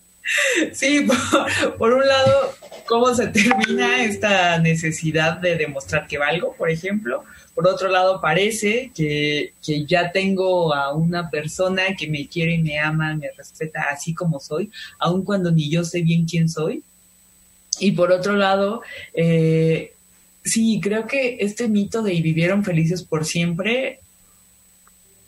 [0.72, 1.06] Sí,
[1.78, 2.52] por un lado,
[2.86, 8.92] cómo se termina esta necesidad de demostrar que valgo, por ejemplo, por otro lado, parece
[8.94, 9.54] que,
[9.86, 14.70] ya tengo a una persona que me quiere me ama, me respeta así como soy,
[14.98, 16.82] aun cuando ni yo sé bien quién soy.
[17.80, 18.82] Y por otro lado,
[19.14, 19.94] eh,
[20.44, 24.00] sí, creo que este mito de vivieron felices por siempre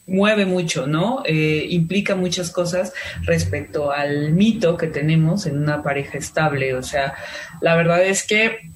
[0.08, 1.22] mueve mucho, ¿no?
[1.24, 2.92] Eh, implica muchas cosas
[3.22, 6.74] respecto al mito que tenemos en una pareja estable.
[6.74, 7.14] O sea,
[7.60, 8.70] la verdad es que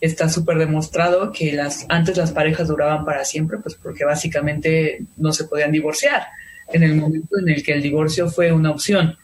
[0.00, 5.32] está súper demostrado que las antes las parejas duraban para siempre, pues porque básicamente no
[5.32, 6.26] se podían divorciar
[6.72, 9.16] en el momento en el que el divorcio fue una opción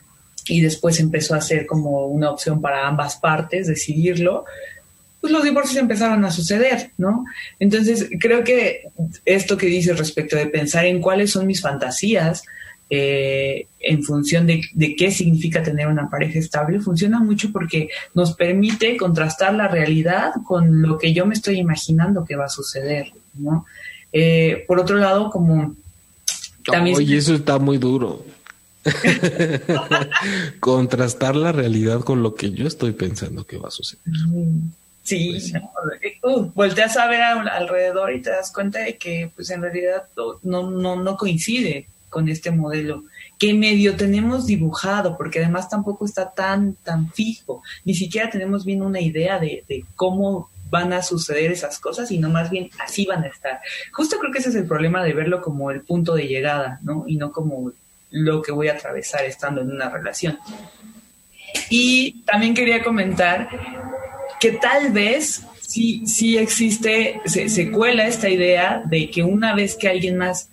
[0.46, 4.44] y después empezó a ser como una opción para ambas partes decidirlo,
[5.24, 7.24] pues los divorcios empezaron a suceder, ¿no?
[7.58, 8.82] Entonces, creo que
[9.24, 12.42] esto que dices respecto de pensar en cuáles son mis fantasías
[12.90, 18.34] eh, en función de, de, qué significa tener una pareja estable, funciona mucho porque nos
[18.34, 23.10] permite contrastar la realidad con lo que yo me estoy imaginando que va a suceder,
[23.32, 23.64] ¿no?
[24.12, 25.74] Eh, por otro lado, como...
[26.66, 28.26] También Oye, eso está muy duro.
[30.60, 34.04] Contrastar la realidad con lo que yo estoy pensando que va a suceder.
[35.04, 35.52] Sí, pues
[36.22, 40.04] uh, volteas a ver alrededor y te das cuenta de que pues en realidad
[40.42, 43.04] no, no, no coincide con este modelo
[43.38, 48.80] que medio tenemos dibujado, porque además tampoco está tan, tan fijo, ni siquiera tenemos bien
[48.82, 53.04] una idea de, de cómo van a suceder esas cosas, y no más bien así
[53.04, 53.60] van a estar.
[53.92, 57.04] Justo creo que ese es el problema de verlo como el punto de llegada, ¿no?
[57.06, 57.72] Y no como
[58.10, 60.38] lo que voy a atravesar estando en una relación.
[61.68, 63.48] Y también quería comentar
[64.44, 69.88] que tal vez sí, sí existe, se, cuela esta idea de que una vez que
[69.88, 70.50] alguien más,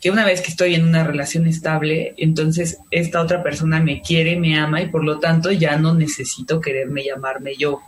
[0.00, 4.36] que una vez que estoy en una relación estable, entonces esta otra persona me quiere,
[4.36, 7.80] me ama y por lo tanto ya no necesito quererme llamarme yo,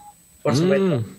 [0.42, 0.98] por supuesto.
[0.98, 1.16] Mm.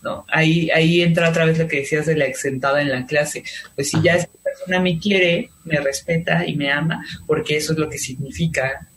[0.00, 0.24] ¿no?
[0.28, 3.44] Ahí, ahí entra otra vez lo que decías de la exentada en la clase.
[3.74, 7.78] Pues si ya esta persona me quiere, me respeta y me ama, porque eso es
[7.78, 8.88] lo que significa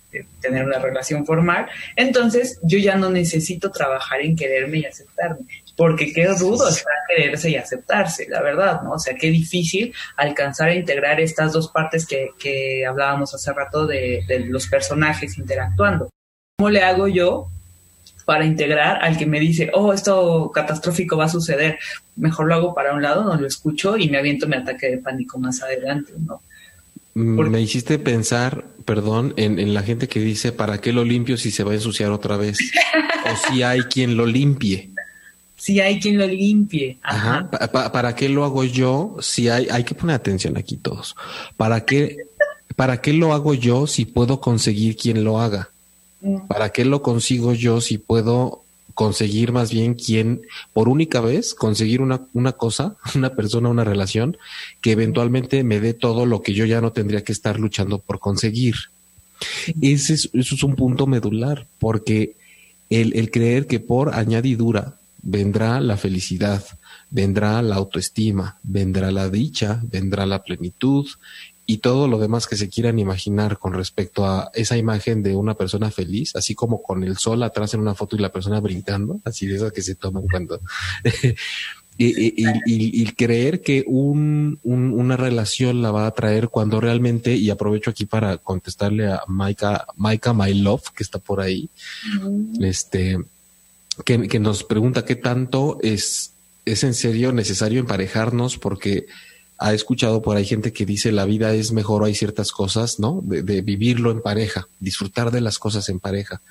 [0.42, 6.14] tener una relación formal, entonces yo ya no necesito trabajar en quererme y aceptarme, porque
[6.14, 8.94] qué rudo está quererse y aceptarse, la verdad, ¿no?
[8.94, 13.86] O sea, qué difícil alcanzar a integrar estas dos partes que, que hablábamos hace rato
[13.86, 16.10] de, de los personajes interactuando.
[16.58, 17.50] ¿Cómo le hago yo
[18.26, 21.80] para integrar al que me dice, oh, esto catastrófico va a suceder,
[22.18, 24.98] mejor lo hago para un lado, no lo escucho y me aviento mi ataque de
[24.98, 26.42] pánico más adelante, ¿no?
[27.18, 31.50] Mm, me hiciste pensar, perdón, en, la gente que dice, ¿para qué lo limpio si
[31.50, 32.60] se va a ensuciar otra vez?
[33.26, 34.92] o si hay quien lo limpie.
[35.56, 37.00] Si hay quien lo limpie.
[37.02, 37.50] Ajá.
[37.92, 39.16] ¿Para qué lo hago yo?
[39.20, 41.16] Si hay, hay que poner atención aquí todos.
[41.58, 42.18] ¿Para qué,
[42.76, 45.72] ¿Para qué lo hago yo si puedo conseguir quien lo haga?
[46.48, 48.64] ¿Para qué lo consigo yo si puedo
[48.98, 50.42] conseguir más bien quien,
[50.74, 54.38] por única vez, conseguir una, una cosa, una persona, una relación
[54.82, 58.18] que eventualmente me dé todo lo que yo ya no tendría que estar luchando por
[58.18, 58.74] conseguir?
[59.84, 62.38] Ese es, eso es un punto medular, porque
[62.90, 66.66] el, el creer que por añadidura vendrá la felicidad,
[67.12, 71.06] vendrá la autoestima, vendrá la dicha, vendrá la plenitud
[71.70, 75.54] y todo lo demás que se quieran imaginar con respecto a esa imagen de una
[75.56, 79.20] persona feliz, así como con el sol atrás en una foto y la persona brincando,
[79.26, 80.62] así de esas que se toman cuando...
[81.98, 82.34] y,
[82.66, 88.06] y, creer que un, una relación la va a traer cuando realmente, y aprovecho aquí
[88.06, 91.70] para contestarle a Maika, Maika My Love, que está por ahí,
[92.62, 93.18] este,
[94.06, 96.32] que, que nos pregunta qué tanto es,
[96.64, 99.08] es en serio necesario emparejarnos porque
[99.58, 103.22] ha escuchado por ahí gente que dice la vida es mejor, hay ciertas cosas, ¿no?
[103.24, 106.42] De, vivirlo en pareja, disfrutar de las cosas en pareja.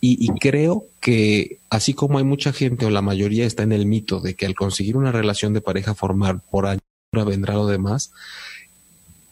[0.00, 4.20] Y, creo que así como hay mucha gente o la mayoría está en el mito
[4.20, 6.80] de que al conseguir una relación de pareja formar por año
[7.12, 8.12] vendrá lo demás,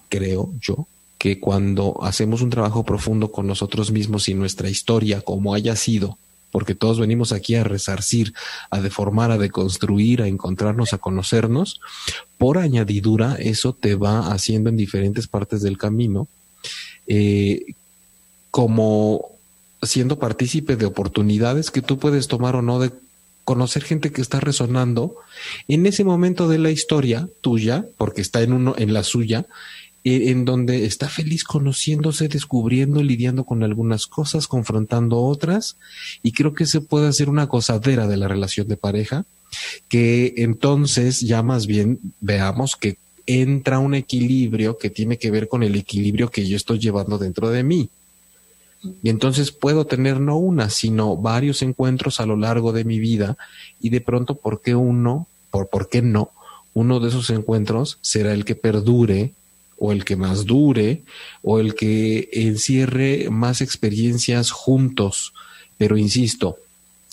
[0.09, 0.87] creo yo
[1.19, 6.19] que cuando hacemos un trabajo profundo con nosotros mismos y nuestra historia, como haya sido,
[6.55, 8.33] porque todos venimos aquí a resarcir,
[8.71, 11.81] a deformar, a deconstruir, a encontrarnos, a conocernos.
[12.39, 16.29] Por añadidura, eso te va haciendo en diferentes partes del camino,
[17.09, 17.75] eh,
[18.53, 19.33] como
[19.83, 22.93] siendo partícipe de oportunidades que tú puedes tomar o no de
[23.43, 25.17] conocer gente que está resonando
[25.67, 29.45] en ese momento de la historia tuya, porque está en uno, en la suya,
[30.05, 35.79] en donde está feliz conociéndose, descubriendo, lidiando con algunas cosas, confrontando otras,
[36.23, 39.25] y creo que se puede hacer una gozadera de la relación de pareja,
[39.89, 45.63] que entonces ya más bien veamos que entra un equilibrio que tiene que ver con
[45.63, 47.89] el equilibrio que yo estoy llevando dentro de mí.
[49.03, 53.39] Y entonces puedo tener no una, sino varios encuentros a lo largo de mi vida
[53.81, 56.33] y de pronto, ¿por qué uno, por, por qué no?
[56.75, 59.33] Uno de esos encuentros será el que perdure
[59.79, 61.03] o el que más dure,
[61.43, 65.33] o el que encierre más experiencias juntos.
[65.77, 66.59] Pero insisto,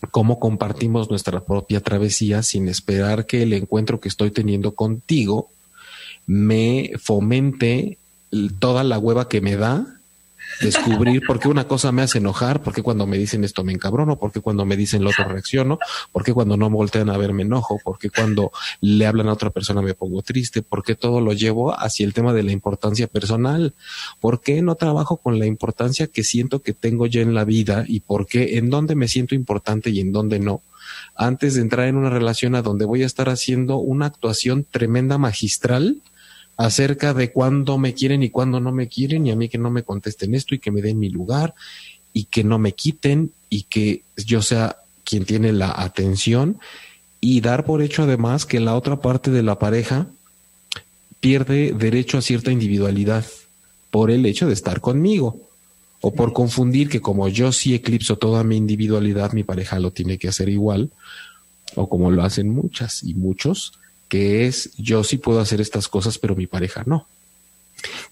[0.10, 5.50] cómo compartimos nuestra propia travesía sin esperar que el encuentro que estoy teniendo contigo
[6.26, 7.98] me fomente
[8.60, 10.01] toda la hueva que me da
[10.60, 13.74] descubrir por qué una cosa me hace enojar, por qué cuando me dicen esto me
[13.74, 15.80] encabrono, por qué cuando me dicen lo otro reacciono,
[16.12, 19.30] por qué cuando no me voltean a ver me enojo, por qué cuando le hablan
[19.30, 22.44] a otra persona me pongo triste, por qué todo lo llevo hacia el tema de
[22.44, 23.74] la importancia personal,
[24.20, 27.86] por qué no trabajo con la importancia que siento que tengo yo en la vida
[27.88, 30.64] y por qué en dónde me siento importante y en dónde no
[31.16, 35.18] antes de entrar en una relación a donde voy a estar haciendo una actuación tremenda
[35.18, 36.02] magistral
[36.66, 39.72] acerca de cuándo me quieren y cuándo no me quieren y a mí que no
[39.72, 41.56] me contesten esto y que me den mi lugar
[42.14, 46.60] y que no me quiten y que yo sea quien tiene la atención
[47.20, 50.08] y dar por hecho además que la otra parte de la pareja
[51.20, 53.26] pierde derecho a cierta individualidad
[53.90, 55.50] por el hecho de estar conmigo
[56.00, 60.18] o por confundir que como yo sí eclipso toda mi individualidad, mi pareja lo tiene
[60.18, 60.92] que hacer igual,
[61.76, 63.74] o como lo hacen muchas y muchos,
[64.12, 67.08] que es yo sí puedo hacer estas cosas, pero mi pareja no.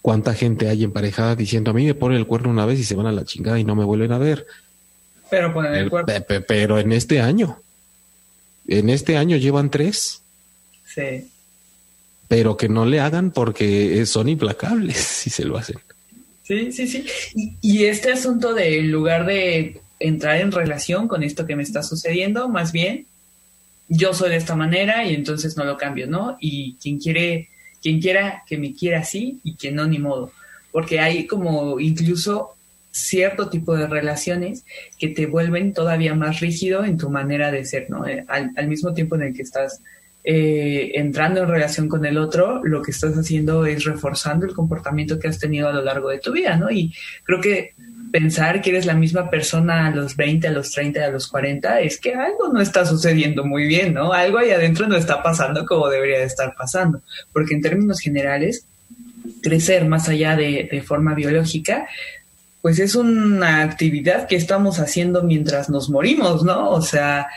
[0.02, 2.96] ¿Cuánta gente hay emparejada diciendo a mí me ponen el cuerno una vez y se
[2.96, 4.48] van a la chingada y no me vuelven a ver?
[5.30, 6.14] Pero ponen el cuerno.
[6.48, 7.62] Pero en este año,
[8.70, 10.22] en este año llevan tres.
[10.86, 11.30] Sí.
[12.30, 15.80] Pero que no le hagan porque son implacables si se lo hacen.
[16.44, 17.06] Sí, sí, sí.
[17.36, 21.64] Y, y, este asunto de en lugar de entrar en relación con esto que me
[21.64, 23.06] está sucediendo, más bien
[23.90, 26.38] yo soy de esta manera y entonces no lo cambio, ¿no?
[26.40, 27.50] Y quien quiere,
[27.82, 30.32] quien quiera que me quiera así y quien no, ni modo.
[30.72, 32.56] Porque hay como incluso
[32.92, 34.64] cierto tipo de relaciones
[34.98, 38.08] que te vuelven todavía más rígido en tu manera de ser, ¿no?
[38.08, 39.82] Eh, al, al mismo tiempo en el que estás
[40.24, 45.18] eh, entrando en relación con el otro, lo que estás haciendo es reforzando el comportamiento
[45.18, 46.70] que has tenido a lo largo de tu vida, ¿no?
[46.70, 47.74] Y creo que
[48.12, 51.82] pensar que eres la misma persona a los 20, a los 30, a los 40,
[51.82, 54.14] es que algo no está sucediendo muy bien, ¿no?
[54.14, 57.02] Algo ahí adentro no está pasando como debería de estar pasando.
[57.32, 58.66] Porque en términos generales,
[59.42, 61.88] crecer más allá de, de forma biológica,
[62.62, 66.70] pues es una actividad que estamos haciendo mientras nos morimos, ¿no?
[66.70, 67.28] O sea,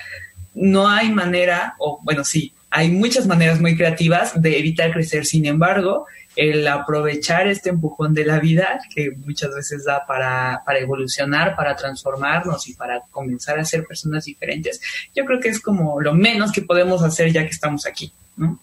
[0.55, 5.27] no hay manera, o bueno, sí, hay muchas maneras muy creativas de evitar crecer.
[5.27, 10.79] Sin embargo, el aprovechar este empujón de la vida que muchas veces da para, para
[10.79, 14.81] evolucionar, para transformarnos y para comenzar a ser personas diferentes,
[15.15, 18.59] yo creo que es como lo menos que podemos hacer ya que estamos aquí, ¿no?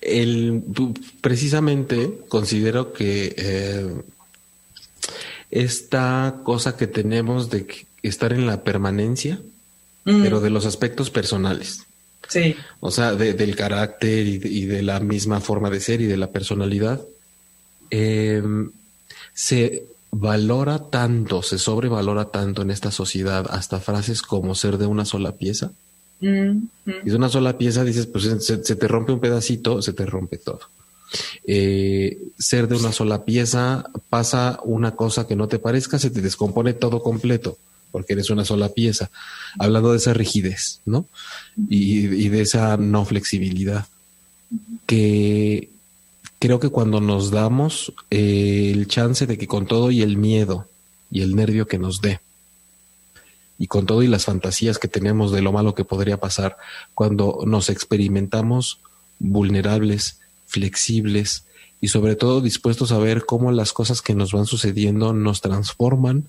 [0.00, 0.62] El,
[1.20, 4.02] precisamente considero que eh,
[5.50, 7.66] esta cosa que tenemos de
[8.02, 9.40] estar en la permanencia,
[10.04, 11.87] pero de los aspectos personales.
[12.28, 12.54] Sí.
[12.80, 17.00] O sea, del carácter y de, la misma forma de ser y de la personalidad.
[17.90, 18.70] Em,
[19.32, 25.04] se valora tanto, se sobrevalora tanto en esta sociedad hasta frases como ser de una
[25.04, 25.72] sola pieza.
[26.20, 26.68] Mm,
[27.04, 30.36] Y de una sola pieza dices, pues se, te rompe un pedacito, se te rompe
[30.38, 30.60] todo.
[31.46, 36.20] Eh, ser de una sola pieza, pasa una cosa que no te parezca, se te
[36.20, 37.56] descompone todo completo
[37.90, 39.10] porque eres una sola pieza.
[39.58, 41.06] Hablando de esa rigidez, ¿no?
[41.68, 43.86] Y, de esa no flexibilidad.
[44.86, 45.70] Que
[46.38, 50.68] creo que cuando nos damos eh, el chance de que con todo y el miedo
[51.10, 52.20] y el nervio que nos dé,
[53.58, 56.56] y con todo y las fantasías que tenemos de lo malo que podría pasar,
[56.94, 58.78] cuando nos experimentamos
[59.18, 61.44] vulnerables, flexibles
[61.80, 66.28] y sobre todo dispuestos a ver cómo las cosas que nos van sucediendo nos transforman,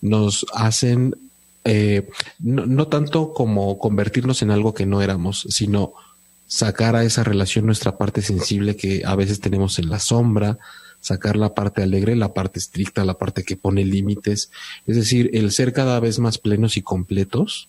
[0.00, 1.16] nos hacen
[1.64, 5.94] eh, no, tanto como convertirnos en algo que no éramos, sino
[6.46, 10.58] sacar a esa relación nuestra parte sensible que a veces tenemos en la sombra,
[11.00, 14.50] sacar la parte alegre, la parte estricta, la parte que pone límites,
[14.86, 17.68] es decir, el ser cada vez más plenos y completos.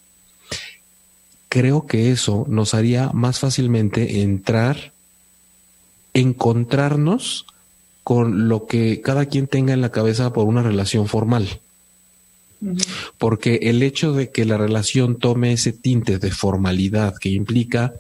[1.48, 4.92] Creo que eso nos haría más fácilmente entrar,
[6.14, 7.46] encontrarnos
[8.04, 11.62] con lo que cada quien tenga en la cabeza por una relación formal.
[13.18, 17.94] Porque el hecho de que la relación tome ese tinte de formalidad que implica,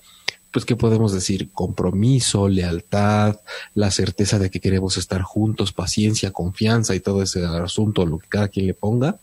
[0.51, 1.49] pues, ¿qué podemos decir?
[1.51, 3.38] Compromiso, lealtad,
[3.73, 8.28] la certeza de que queremos estar juntos, paciencia, confianza y todo ese asunto, lo que
[8.28, 9.19] cada quien le ponga,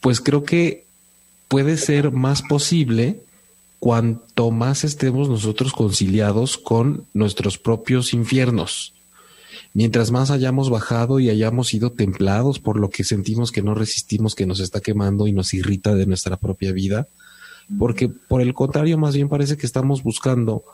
[0.00, 0.84] pues creo que
[1.48, 3.22] puede ser más posible
[3.78, 8.92] cuanto más estemos nosotros conciliados con nuestros propios infiernos
[9.74, 14.34] mientras más hayamos bajado y hayamos sido templados por lo que sentimos que no resistimos,
[14.34, 17.06] que nos está quemando y nos irrita de nuestra propia vida,
[17.78, 20.64] porque por el contrario, más bien parece que estamos buscando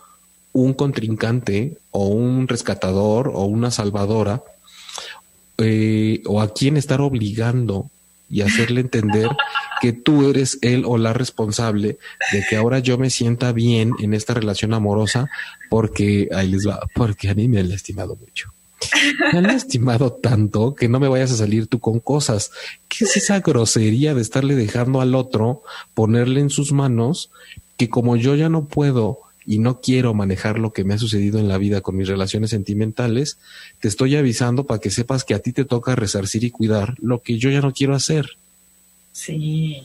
[0.53, 4.43] un contrincante o un rescatador o una salvadora
[5.59, 7.91] eh, o a quien estar obligando
[8.31, 9.29] y hacerle entender
[9.83, 11.99] que tú eres él o la responsable
[12.33, 15.29] de que ahora yo me sienta bien en esta relación amorosa
[15.69, 18.56] porque ahí les va, porque a mí me han estimado mucho.
[19.33, 22.51] Me han lastimado tanto que no me vayas a salir tú con cosas.
[22.89, 25.63] ¿Qué es esa grosería de estarle dejando al otro
[25.95, 27.31] ponerle en sus manos
[27.77, 31.39] que como yo ya no puedo y no quiero manejar lo que me ha sucedido
[31.39, 33.39] en la vida con mis relaciones sentimentales,
[33.81, 37.23] te estoy avisando para que sepas que a ti te toca resarcir y cuidar lo
[37.23, 38.37] que yo ya no quiero hacer.
[39.13, 39.83] Sí.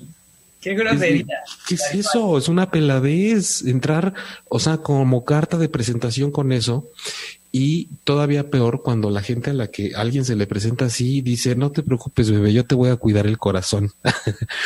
[0.59, 1.43] Qué grosería.
[1.67, 2.37] ¿Qué es eso?
[2.37, 3.63] Es una peladez.
[3.63, 4.13] Entrar,
[4.47, 6.87] o sea, como carta de presentación con eso.
[7.51, 11.55] Y todavía peor cuando la gente a la que alguien se le presenta así dice,
[11.55, 13.91] no te preocupes, bebé, yo te voy a cuidar el corazón.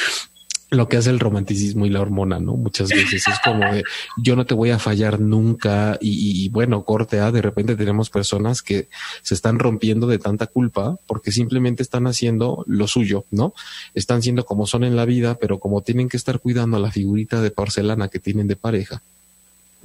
[0.71, 2.55] lo que hace el romanticismo y la hormona, ¿no?
[2.55, 3.83] Muchas veces es como de
[4.17, 8.61] yo no te voy a fallar nunca y, bueno, corte A, de repente tenemos personas
[8.61, 8.89] que
[9.21, 13.53] se están rompiendo de tanta culpa porque simplemente están haciendo lo suyo, ¿no?
[13.93, 16.91] Están siendo como son en la vida, pero como tienen que estar cuidando a la
[16.91, 19.01] figurita de porcelana que tienen de pareja.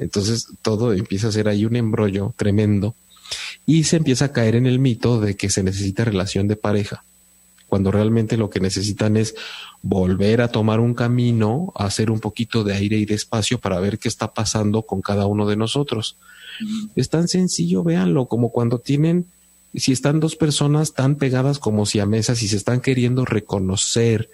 [0.00, 2.96] Entonces todo empieza a ser ahí un embrollo tremendo
[3.66, 7.04] y se empieza a caer en el mito de que se necesita relación de pareja
[7.70, 9.34] cuando realmente lo que necesitan es
[9.80, 13.98] volver a tomar un camino, hacer un poquito de aire y de espacio para ver
[13.98, 16.18] qué está pasando con cada uno de nosotros.
[16.96, 19.26] Es tan sencillo, véanlo, como cuando tienen,
[19.72, 24.28] si están dos personas tan pegadas como si a mesas y se están queriendo reconocer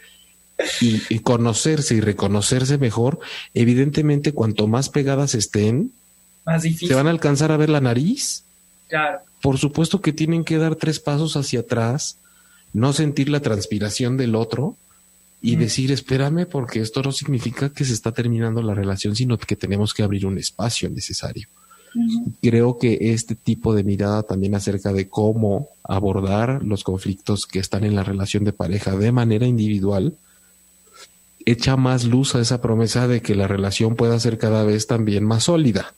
[0.80, 3.18] y, conocerse y reconocerse mejor,
[3.54, 5.92] evidentemente cuanto más pegadas estén,
[6.44, 6.88] más difícil.
[6.88, 8.44] se van a alcanzar a ver la nariz.
[8.88, 9.20] Claro.
[9.42, 12.18] Por supuesto que tienen que dar tres pasos hacia atrás,
[12.72, 14.76] no sentir la transpiración del otro
[15.42, 19.54] y decir, espérame, porque esto no significa que se está terminando la relación, sino que
[19.57, 21.48] tenemos que abrir un espacio necesario.
[22.42, 27.84] Creo que este tipo de mirada también acerca de cómo abordar los conflictos que están
[27.84, 30.14] en la relación de pareja de manera individual,
[31.47, 35.24] echa más luz a esa promesa de que la relación pueda ser cada vez también
[35.24, 35.94] más sólida.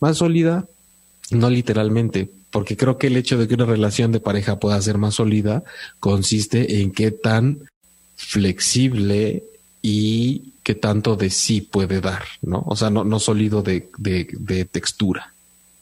[0.00, 0.66] Más sólida,
[1.30, 4.98] no literalmente, porque creo que el hecho de que una relación de pareja pueda ser
[4.98, 5.64] más sólida
[5.98, 7.58] consiste en qué tan
[8.16, 9.44] flexible
[9.82, 12.62] y que tanto de sí puede dar, ¿no?
[12.66, 15.32] O sea, no, sólido de, de, textura.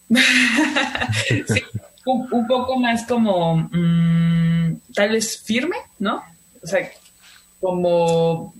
[2.04, 6.22] un, poco más como mm, tal vez firme, ¿no?
[6.62, 6.88] O sea,
[7.60, 8.54] como...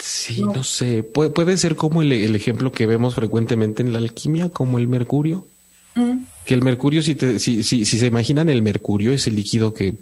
[0.00, 4.78] Sí, no, sé, puede, ser como el, ejemplo que vemos frecuentemente en la alquimia, como
[4.78, 5.46] el mercurio.
[5.94, 6.24] Mm.
[6.46, 9.74] Que el mercurio, si, te, si, si, si se imaginan, el mercurio es el líquido
[9.74, 9.94] que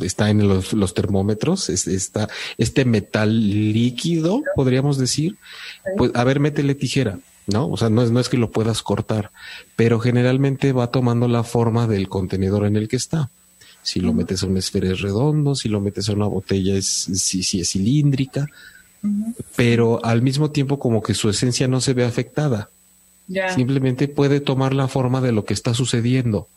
[0.00, 2.28] está en los, termómetros, es, está
[2.58, 5.36] este metal líquido, podríamos decir,
[5.96, 7.68] pues a ver, métele tijera, ¿no?
[7.68, 9.30] O sea, no es, no es que lo puedas cortar,
[9.74, 13.30] pero generalmente va tomando la forma del contenedor en el que está.
[13.82, 16.86] Si lo metes a una esfera es redondo, si lo metes a una botella es,
[16.86, 18.48] si, si es cilíndrica,
[19.54, 22.70] pero al mismo tiempo como que su esencia no se ve afectada.
[23.54, 26.48] Simplemente puede tomar la forma de lo que está sucediendo.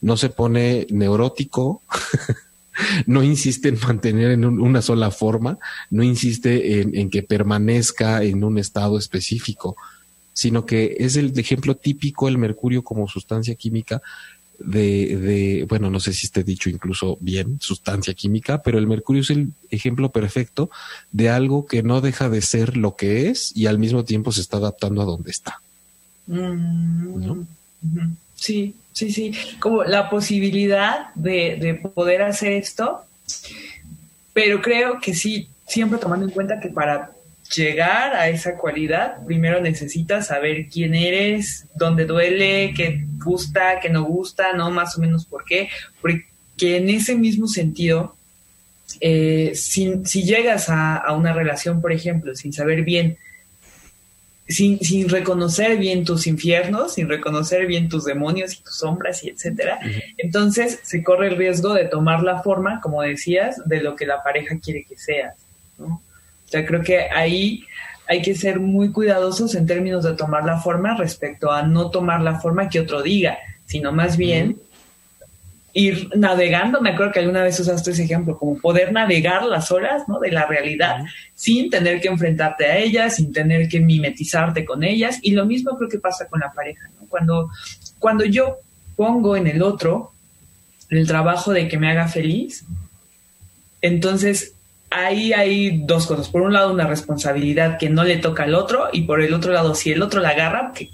[0.00, 1.82] No se pone neurótico,
[3.06, 5.58] no insiste en mantener en una sola forma,
[5.90, 9.76] no insiste en, que permanezca en un estado específico,
[10.32, 14.02] sino que es el ejemplo típico el mercurio como sustancia química
[14.58, 19.22] de, de, bueno, no sé si esté dicho incluso bien, sustancia química, pero el mercurio
[19.22, 20.70] es el ejemplo perfecto
[21.12, 24.40] de algo que no deja de ser lo que es y al mismo tiempo se
[24.40, 25.60] está adaptando a donde está.
[26.26, 27.42] Mm.
[28.34, 33.04] Sí, sí, sí, como la posibilidad de, poder hacer esto,
[34.32, 37.12] pero creo que sí, siempre tomando en cuenta que para
[37.54, 44.04] llegar a esa cualidad, primero necesitas saber quién eres, dónde duele, qué gusta, qué no
[44.04, 44.70] gusta, ¿no?
[44.70, 45.68] Más o menos por qué.
[46.00, 48.16] Porque en ese mismo sentido,
[49.00, 53.18] eh, si, llegas a, a, una relación, por ejemplo, sin saber bien
[54.48, 59.30] sin, sin, reconocer bien tus infiernos, sin reconocer bien tus demonios y tus sombras y
[59.30, 59.78] etcétera.
[60.18, 64.22] Entonces se corre el riesgo de tomar la forma, como decías, de lo que la
[64.22, 65.34] pareja quiere que seas.
[65.78, 66.02] ¿no?
[66.44, 67.64] O sea, creo que ahí
[68.06, 72.20] hay que ser muy cuidadosos en términos de tomar la forma respecto a no tomar
[72.20, 74.58] la forma que otro diga, sino más bien
[75.74, 80.04] ir navegando, me acuerdo que alguna vez usaste ese ejemplo, como poder navegar las horas
[80.06, 80.20] ¿no?
[80.20, 85.18] de la realidad sin tener que enfrentarte a ellas, sin tener que mimetizarte con ellas.
[85.20, 86.88] Y lo mismo creo que pasa con la pareja.
[87.00, 87.08] ¿no?
[87.08, 87.50] Cuando,
[87.98, 88.58] cuando yo
[88.94, 90.12] pongo en el otro
[90.90, 92.64] el trabajo de que me haga feliz,
[93.82, 94.53] entonces
[94.94, 96.28] ahí hay dos cosas.
[96.28, 99.52] Por un lado, una responsabilidad que no le toca al otro y por el otro
[99.52, 100.90] lado, si el otro la agarra, que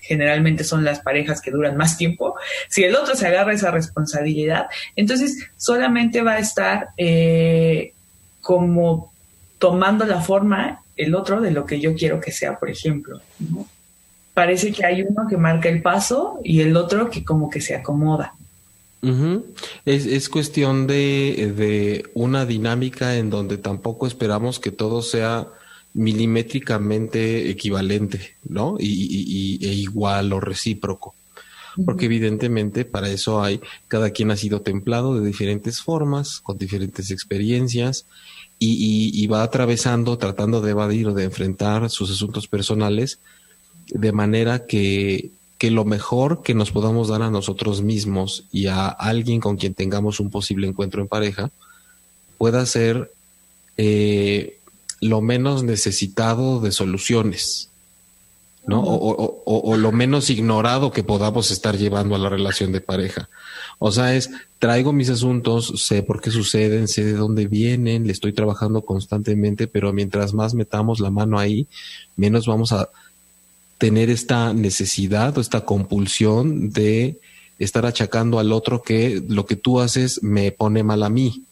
[0.00, 2.36] generalmente son las parejas que duran más tiempo,
[2.68, 4.66] si el otro se agarra esa responsabilidad,
[4.96, 7.92] entonces solamente va a estar eh,
[8.40, 9.12] como
[9.58, 13.20] tomando la forma el otro de lo que yo quiero que sea, por ejemplo.
[14.34, 17.74] Parece que hay uno que marca el paso y el otro que como que se
[17.74, 18.34] acomoda.
[19.84, 25.48] Es, es, cuestión de, de, una dinámica en donde tampoco esperamos que todo sea
[25.92, 28.76] milimétricamente equivalente, ¿no?
[28.78, 31.14] Y, e igual o recíproco.
[31.84, 37.10] Porque evidentemente para eso hay, cada quien ha sido templado de diferentes formas, con diferentes
[37.10, 38.06] experiencias,
[38.58, 43.18] y, y va atravesando, tratando de evadir o de enfrentar sus asuntos personales,
[43.88, 45.32] de manera que
[45.62, 49.74] que lo mejor que nos podamos dar a nosotros mismos y a alguien con quien
[49.74, 51.52] tengamos un posible encuentro en pareja
[52.36, 53.12] pueda ser
[53.76, 54.58] eh,
[55.00, 57.70] lo menos necesitado de soluciones,
[58.66, 58.82] ¿no?
[58.82, 63.28] O, o, lo menos ignorado que podamos estar llevando a la relación de pareja.
[63.78, 68.12] O sea, es, traigo mis asuntos, sé por qué suceden, sé de dónde vienen, le
[68.12, 71.68] estoy trabajando constantemente, pero mientras más metamos la mano ahí,
[72.16, 72.88] menos vamos a
[73.82, 77.18] tener esta necesidad o esta compulsión de
[77.58, 81.42] estar achacando al otro que lo que tú haces me pone mal a mí.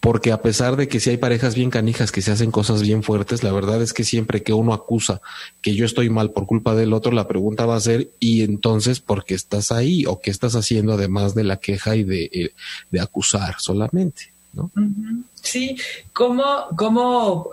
[0.00, 3.04] Porque a pesar de que si hay parejas bien canijas que se hacen cosas bien
[3.04, 5.20] fuertes, la verdad es que siempre que uno acusa
[5.62, 8.98] que yo estoy mal por culpa del otro, la pregunta va a ser, ¿y entonces
[8.98, 10.04] por qué estás ahí?
[10.04, 12.50] ¿O qué estás haciendo además de la queja y de, eh,
[12.90, 14.32] de acusar solamente?
[14.52, 14.72] ¿no?
[15.34, 15.76] Sí,
[16.12, 16.42] ¿cómo,
[16.76, 17.50] cómo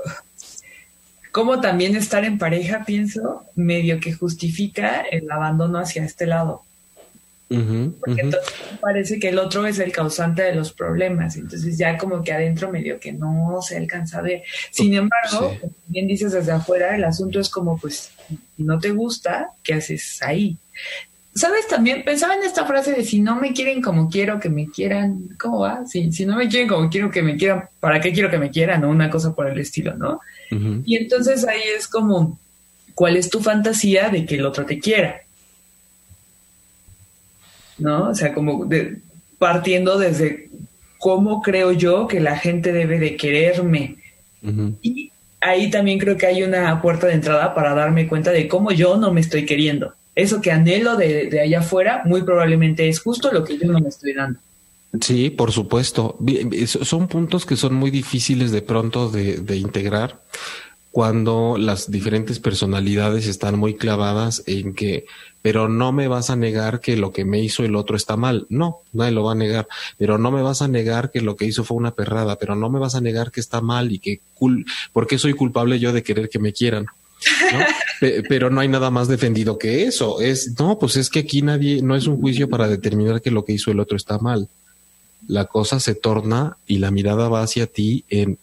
[1.36, 6.64] como también estar en pareja, pienso, medio que justifica el abandono hacia este lado.
[7.50, 12.24] Porque entonces parece que el otro es el causante de los problemas, entonces ya como
[12.24, 14.44] que adentro medio que no se alcanza a ver.
[14.72, 15.58] Sin embargo,
[15.88, 18.12] bien dices desde afuera, el asunto es como pues
[18.56, 20.56] no te gusta, ¿qué haces ahí?
[21.34, 21.68] ¿Sabes?
[21.68, 25.36] También pensaba en esta frase de si no me quieren como quiero que me quieran,
[25.38, 25.86] ¿cómo va?
[25.86, 28.52] Si, si no me quieren como quiero que me quieran, ¿para qué quiero que me
[28.52, 28.86] quieran?
[28.86, 30.22] O una cosa por el estilo, ¿no?
[30.50, 32.39] Y entonces ahí es como,
[32.93, 35.22] ¿cuál es tu fantasía de que el otro te quiera?
[37.78, 38.10] ¿No?
[38.10, 39.00] O sea, como de,
[39.38, 40.50] partiendo desde
[40.98, 43.98] cómo creo yo que la gente debe de quererme.
[44.82, 48.72] Y ahí también creo que hay una puerta de entrada para darme cuenta de cómo
[48.72, 49.93] yo no me estoy queriendo.
[50.16, 53.80] Eso que anhelo de, de allá afuera, muy probablemente es justo lo que yo no
[53.80, 54.39] me estoy dando.
[55.02, 56.18] Sí, por supuesto.
[56.68, 60.22] Son puntos que son muy difíciles de pronto de, integrar
[60.91, 65.06] cuando las diferentes personalidades están muy clavadas en que,
[65.41, 68.46] pero no me vas a negar que lo que me hizo el otro está mal.
[68.50, 69.68] No, nadie lo va a negar.
[69.98, 72.38] Pero no me vas a negar que lo que hizo fue una perrada.
[72.38, 75.34] Pero no me vas a negar que está mal y que, cul ¿por qué soy
[75.34, 76.86] culpable yo de querer que me quieran?
[78.30, 80.22] pero no hay nada más defendido que eso.
[80.22, 83.43] Es, no, pues es que aquí nadie, no es un juicio para determinar que lo
[83.43, 84.48] que hizo el otro está mal
[85.28, 88.38] la cosa se torna y la mirada va hacia ti en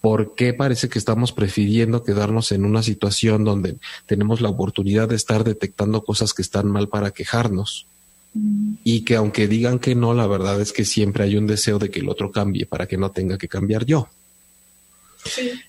[0.00, 5.16] por qué parece que estamos prefiriendo quedarnos en una situación donde tenemos la oportunidad de
[5.16, 7.86] estar detectando cosas que están mal para quejarnos.
[8.32, 8.74] Mm.
[8.82, 11.90] Y que aunque digan que no, la verdad es que siempre hay un deseo de
[11.90, 14.08] que el otro cambie para que no tenga que cambiar yo.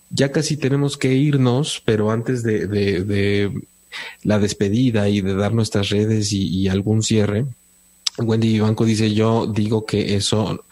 [0.09, 3.51] Ya casi tenemos que irnos, pero antes de, de,
[4.23, 7.45] la despedida y de dar nuestras redes y algún cierre,
[8.18, 10.66] Wendy Banco dice, yo digo que eso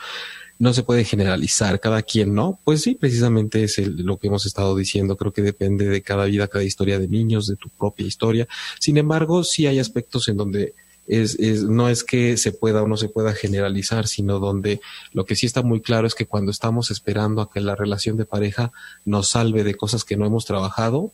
[0.60, 2.60] no se puede generalizar, cada quien no.
[2.66, 6.50] Pues sí, precisamente es lo que hemos estado diciendo, creo que depende de cada vida,
[6.50, 8.48] cada historia de niños, de tu propia historia.
[8.80, 10.74] Sin embargo, sí hay aspectos en donde
[11.08, 14.82] es, es, no es que se pueda o no se pueda generalizar, sino donde
[15.14, 18.18] lo que sí está muy claro es que cuando estamos esperando a que la relación
[18.18, 18.72] de pareja
[19.06, 21.14] nos salve de cosas que no hemos trabajado,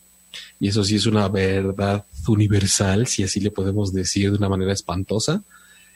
[0.59, 4.73] y eso sí es una verdad universal, si así le podemos decir de una manera
[4.73, 5.43] espantosa,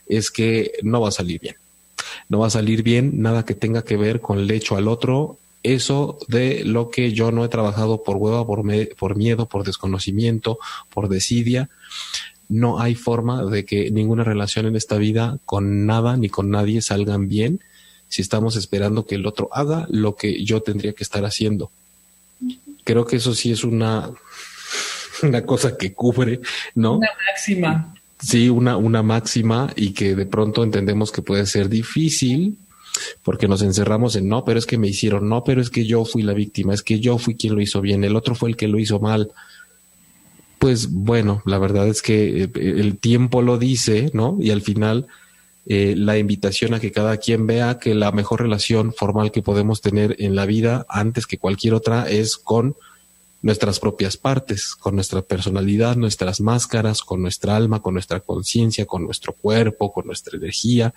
[0.10, 1.56] es que no va a salir bien.
[2.28, 5.38] No va a salir bien nada que tenga que ver con el hecho al otro.
[5.64, 8.64] Eso de lo que yo no he trabajado por hueva, por,
[8.98, 10.58] por miedo, por desconocimiento,
[10.90, 11.70] por desidia.
[12.48, 16.82] No hay forma de que ninguna relación en esta vida con nada ni con nadie
[16.82, 17.62] salgan bien
[18.08, 21.72] si estamos esperando que el otro haga lo que yo tendría que estar haciendo.
[22.84, 24.10] Creo que eso sí es una,
[25.24, 26.40] una cosa que cubre,
[26.74, 26.98] ¿no?
[26.98, 32.58] Una máxima sí una, una máxima y que de pronto entendemos que puede ser difícil
[33.24, 36.06] porque nos encerramos en no, pero es que me hicieron, no, pero es que yo
[36.06, 38.58] fui la víctima, es que yo fui quien lo hizo bien, el otro fue el
[38.58, 39.32] que lo hizo mal.
[40.58, 44.38] Pues bueno, la verdad es que eh, el tiempo lo dice, ¿no?
[44.42, 45.08] Y al final
[45.66, 49.82] eh, la invitación a que cada quien vea que la mejor relación formal que podemos
[49.82, 52.76] tener en la vida antes que cualquier otra es con
[53.42, 59.06] nuestras propias partes, con nuestra personalidad, nuestras máscaras, con nuestra alma, con nuestra conciencia, con
[59.06, 60.94] nuestro cuerpo, con nuestra energía.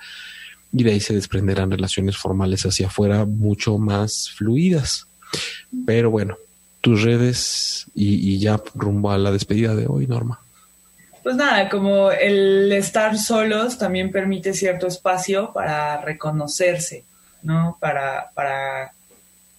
[0.73, 5.07] Y de ahí se desprenderán relaciones formales hacia afuera mucho más fluidas.
[5.87, 6.37] Pero bueno,
[6.81, 10.41] tus redes y, ya rumbo a la despedida de hoy, Norma.
[11.23, 17.05] pues nada, como el estar solos también permite cierto espacio para reconocerse,
[17.43, 17.79] ¿no?
[17.81, 18.93] Para, para,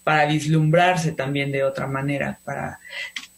[0.04, 2.80] para vislumbrarse también de otra manera, para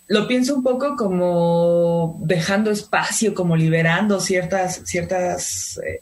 [0.08, 6.02] lo pienso un poco como dejando espacio, como liberando ciertas, ciertas eh,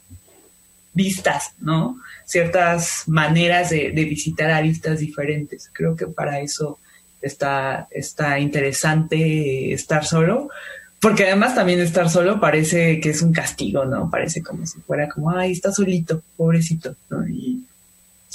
[0.92, 1.98] vistas, ¿no?
[2.26, 5.70] Ciertas maneras de, visitar aristas diferentes.
[5.72, 6.78] Creo que para eso
[7.22, 10.50] está, está interesante estar solo,
[11.00, 14.10] porque además también estar solo parece que es un castigo, ¿no?
[14.10, 17.26] Parece como si fuera como, ay, está solito, pobrecito, ¿no?
[17.26, 17.64] Y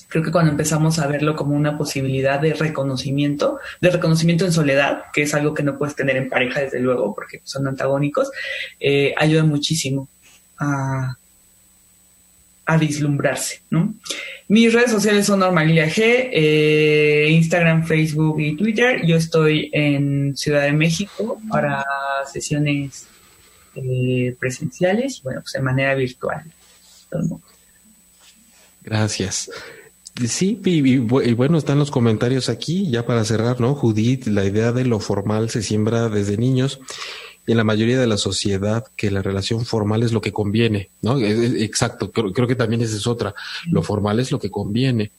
[0.09, 5.03] creo que cuando empezamos a verlo como una posibilidad de reconocimiento, de reconocimiento en soledad,
[5.13, 8.31] que es algo que no puedes tener en pareja, desde luego, porque son antagónicos,
[8.79, 10.09] eh, ayuda muchísimo
[10.57, 11.15] a,
[12.65, 13.93] a vislumbrarse, ¿no?
[14.47, 19.05] Mis redes sociales son Normalilia G, eh, Instagram, Facebook y Twitter.
[19.05, 21.85] Yo estoy en Ciudad de México para
[22.33, 23.07] sesiones
[23.75, 26.43] eh, presenciales, bueno, pues de manera virtual.
[28.83, 29.51] Gracias.
[30.27, 33.75] Sí, y, bueno, están los comentarios aquí, ya para cerrar, ¿no?
[33.75, 36.79] Judith, la idea de lo formal se siembra desde niños
[37.47, 41.17] en la mayoría de la sociedad que la relación formal es lo que conviene, ¿no?
[41.19, 43.33] Exacto, creo, que también esa es otra.
[43.71, 45.11] Lo formal es lo que conviene.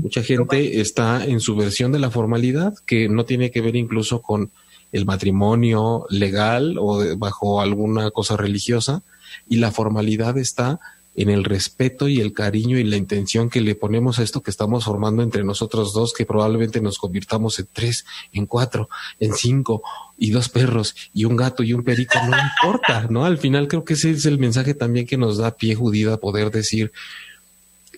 [0.00, 4.22] Mucha gente está en su versión de la formalidad que no tiene que ver incluso
[4.22, 4.52] con
[4.92, 9.02] el matrimonio legal o bajo alguna cosa religiosa
[9.48, 10.78] y la formalidad está
[11.14, 14.50] en el respeto y el cariño y la intención que le ponemos a esto que
[14.50, 18.88] estamos formando entre nosotros dos, que probablemente nos convirtamos en tres, en cuatro,
[19.20, 19.82] en cinco,
[20.18, 23.24] y dos perros, y un gato y un perico, no importa, ¿no?
[23.24, 26.50] Al final creo que ese es el mensaje también que nos da pie judida poder
[26.50, 26.92] decir,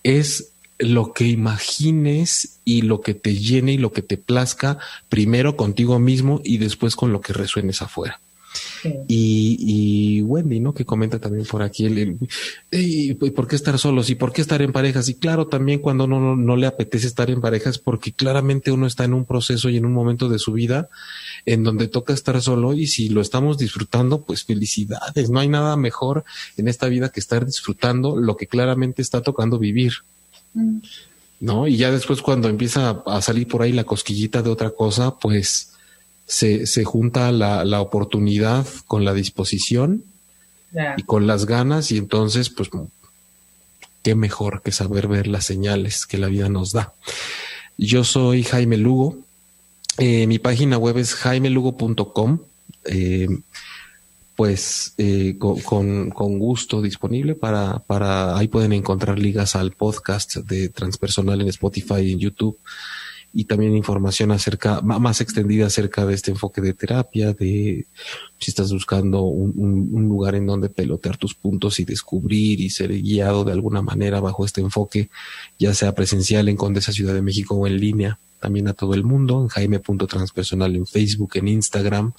[0.02, 5.56] es lo que imagines y lo que te llene y lo que te plazca, primero
[5.56, 8.20] contigo mismo y después con lo que resuenes afuera.
[9.09, 10.74] Y, Wendy, ¿no?
[10.74, 12.18] Que comenta también por aquí, el,
[12.70, 14.11] ¿y ¿por qué estar solos?
[14.11, 15.09] ¿Y por qué estar en parejas?
[15.09, 18.86] Y claro, también cuando uno no, no, le apetece estar en parejas, porque claramente uno
[18.86, 20.88] está en un proceso y en un momento de su vida
[21.46, 25.30] en donde toca estar solo y si lo estamos disfrutando, pues felicidades.
[25.30, 26.24] No hay nada mejor
[26.57, 29.92] en esta vida que estar disfrutando lo que claramente está tocando vivir.
[30.55, 30.78] Mm.
[31.40, 31.66] ¿No?
[31.66, 35.74] Y ya después cuando empieza a salir por ahí la cosquillita de otra cosa, pues
[36.27, 40.05] se, se junta la, la, oportunidad con la disposición
[40.97, 42.68] y con las ganas y entonces pues
[44.03, 46.95] qué mejor que saber ver las señales que la vida nos da.
[47.77, 49.18] Yo soy Jaime Lugo.
[49.99, 52.41] Eh, mi página web es jaimelugo.com.
[52.85, 53.29] Eh,
[54.37, 60.68] pues eh, con, con, gusto disponible para, para ahí pueden encontrar ligas al podcast de
[60.70, 62.59] transpersonal en Spotify y en YouTube
[63.35, 67.87] y también información acerca, más extendida acerca de este enfoque de terapia, de
[68.39, 69.53] si estás buscando un,
[69.93, 74.20] un, lugar en donde pelotear tus puntos y descubrir y ser guiado de alguna manera
[74.20, 75.11] bajo este enfoque,
[75.59, 79.03] ya sea presencial en Condesa Ciudad de México o en línea, también a todo el
[79.03, 82.12] mundo, en jaime.transpersonal en Facebook, en Instagram.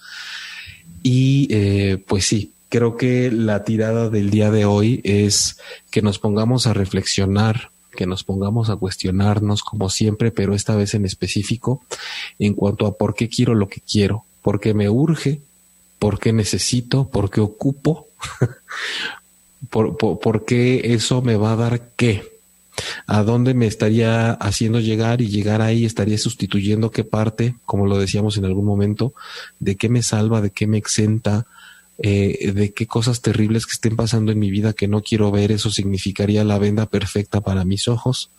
[1.01, 5.59] Y eh, pues sí, creo que la tirada del día de hoy es
[5.91, 10.93] que nos pongamos a reflexionar que nos pongamos a cuestionarnos como siempre, pero esta vez
[10.93, 11.83] en específico,
[12.37, 15.41] en cuanto a por qué quiero lo que quiero, por qué me urge,
[15.97, 18.07] por qué necesito, por qué ocupo,
[19.69, 22.23] por, por, qué eso me va a dar qué,
[23.07, 27.97] a dónde me estaría haciendo llegar y llegar ahí estaría sustituyendo qué parte, como lo
[27.97, 29.13] decíamos en algún momento,
[29.59, 31.47] de qué me salva, de qué me exenta,
[31.97, 35.51] eh, de qué cosas terribles que estén pasando en mi vida que no quiero ver,
[35.51, 38.29] eso significaría la venda perfecta para mis ojos.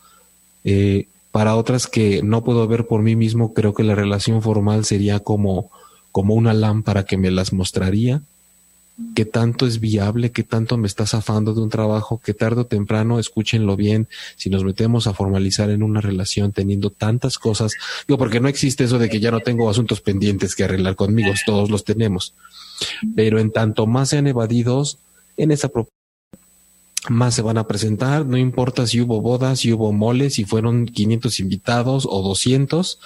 [0.64, 4.84] Eh, para otras que no puedo ver por mí mismo, creo que la relación formal
[4.84, 5.70] sería como,
[6.12, 8.22] como una lámpara que me las mostraría.
[9.14, 12.66] Qué tanto es viable, qué tanto me está zafando de un trabajo, que tarde o
[12.66, 17.72] temprano, escúchenlo bien, si nos metemos a formalizar en una relación teniendo tantas cosas,
[18.08, 21.34] digo, porque no existe eso de que ya no tengo asuntos pendientes que arreglar conmigo,
[21.44, 22.34] todos los tenemos
[23.14, 24.98] pero en tanto más sean evadidos
[25.36, 25.96] en esa propuesta,
[27.10, 30.86] más se van a presentar, no importa si hubo bodas, si hubo moles, si fueron
[30.86, 32.98] 500 invitados o 200.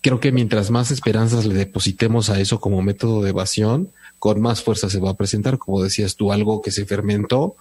[0.00, 4.62] Creo que mientras más esperanzas le depositemos a eso como método de evasión, con más
[4.62, 5.58] fuerza se va a presentar.
[5.58, 7.56] Como decías tú, algo que se fermentó,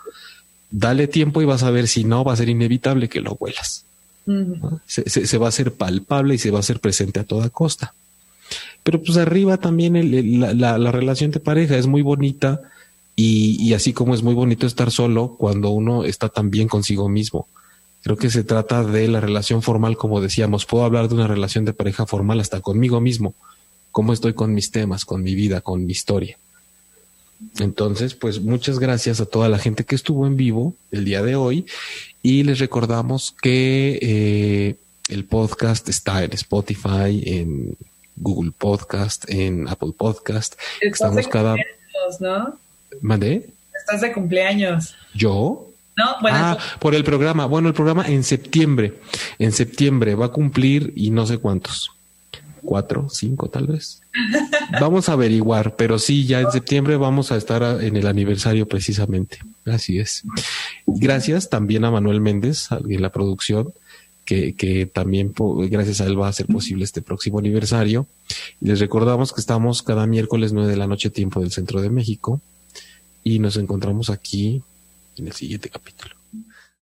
[0.71, 3.85] dale tiempo y vas a ver si no, va a ser inevitable que lo huelas.
[4.85, 7.93] se, se, va a hacer palpable y se va a hacer presente a toda costa.
[8.83, 12.61] Pero pues arriba también la, la, relación de pareja es muy bonita
[13.15, 17.07] y, y, así como es muy bonito estar solo cuando uno está tan bien consigo
[17.07, 17.47] mismo.
[18.03, 20.65] Creo que se trata de la relación formal, como decíamos.
[20.65, 23.35] Puedo hablar de una relación de pareja formal hasta conmigo mismo.
[23.91, 26.37] Cómo estoy con mis temas, con mi vida, con mi historia.
[27.59, 31.35] Entonces, pues muchas gracias a toda la gente que estuvo en vivo el día de
[31.35, 31.65] hoy
[32.23, 34.75] y les recordamos que eh,
[35.09, 37.75] el podcast está en Spotify, en
[38.21, 40.55] Google Podcast, en Apple Podcast.
[40.79, 41.55] Estamos cada...
[42.19, 42.57] ¿no?
[43.01, 43.49] ¿Mandé?
[43.77, 44.95] Estás de cumpleaños.
[45.13, 45.67] ¿Yo?
[45.97, 46.37] No, bueno.
[46.39, 47.45] Ah, por el programa.
[47.45, 48.99] Bueno, el programa en septiembre.
[49.39, 51.91] En septiembre va a cumplir y no sé cuántos.
[52.63, 54.01] Cuatro, cinco tal vez.
[54.79, 59.39] Vamos a averiguar, pero sí, ya en septiembre vamos a estar en el aniversario precisamente.
[59.65, 60.23] Así es.
[60.85, 63.73] Gracias también a Manuel Méndez en la producción,
[64.31, 65.33] que, también
[65.69, 68.07] gracias a él va a ser posible este próximo aniversario.
[68.59, 72.41] Les recordamos que estamos cada miércoles nueve de la noche tiempo del centro de México
[73.23, 74.61] y nos encontramos aquí
[75.17, 76.20] en el siguiente capítulo.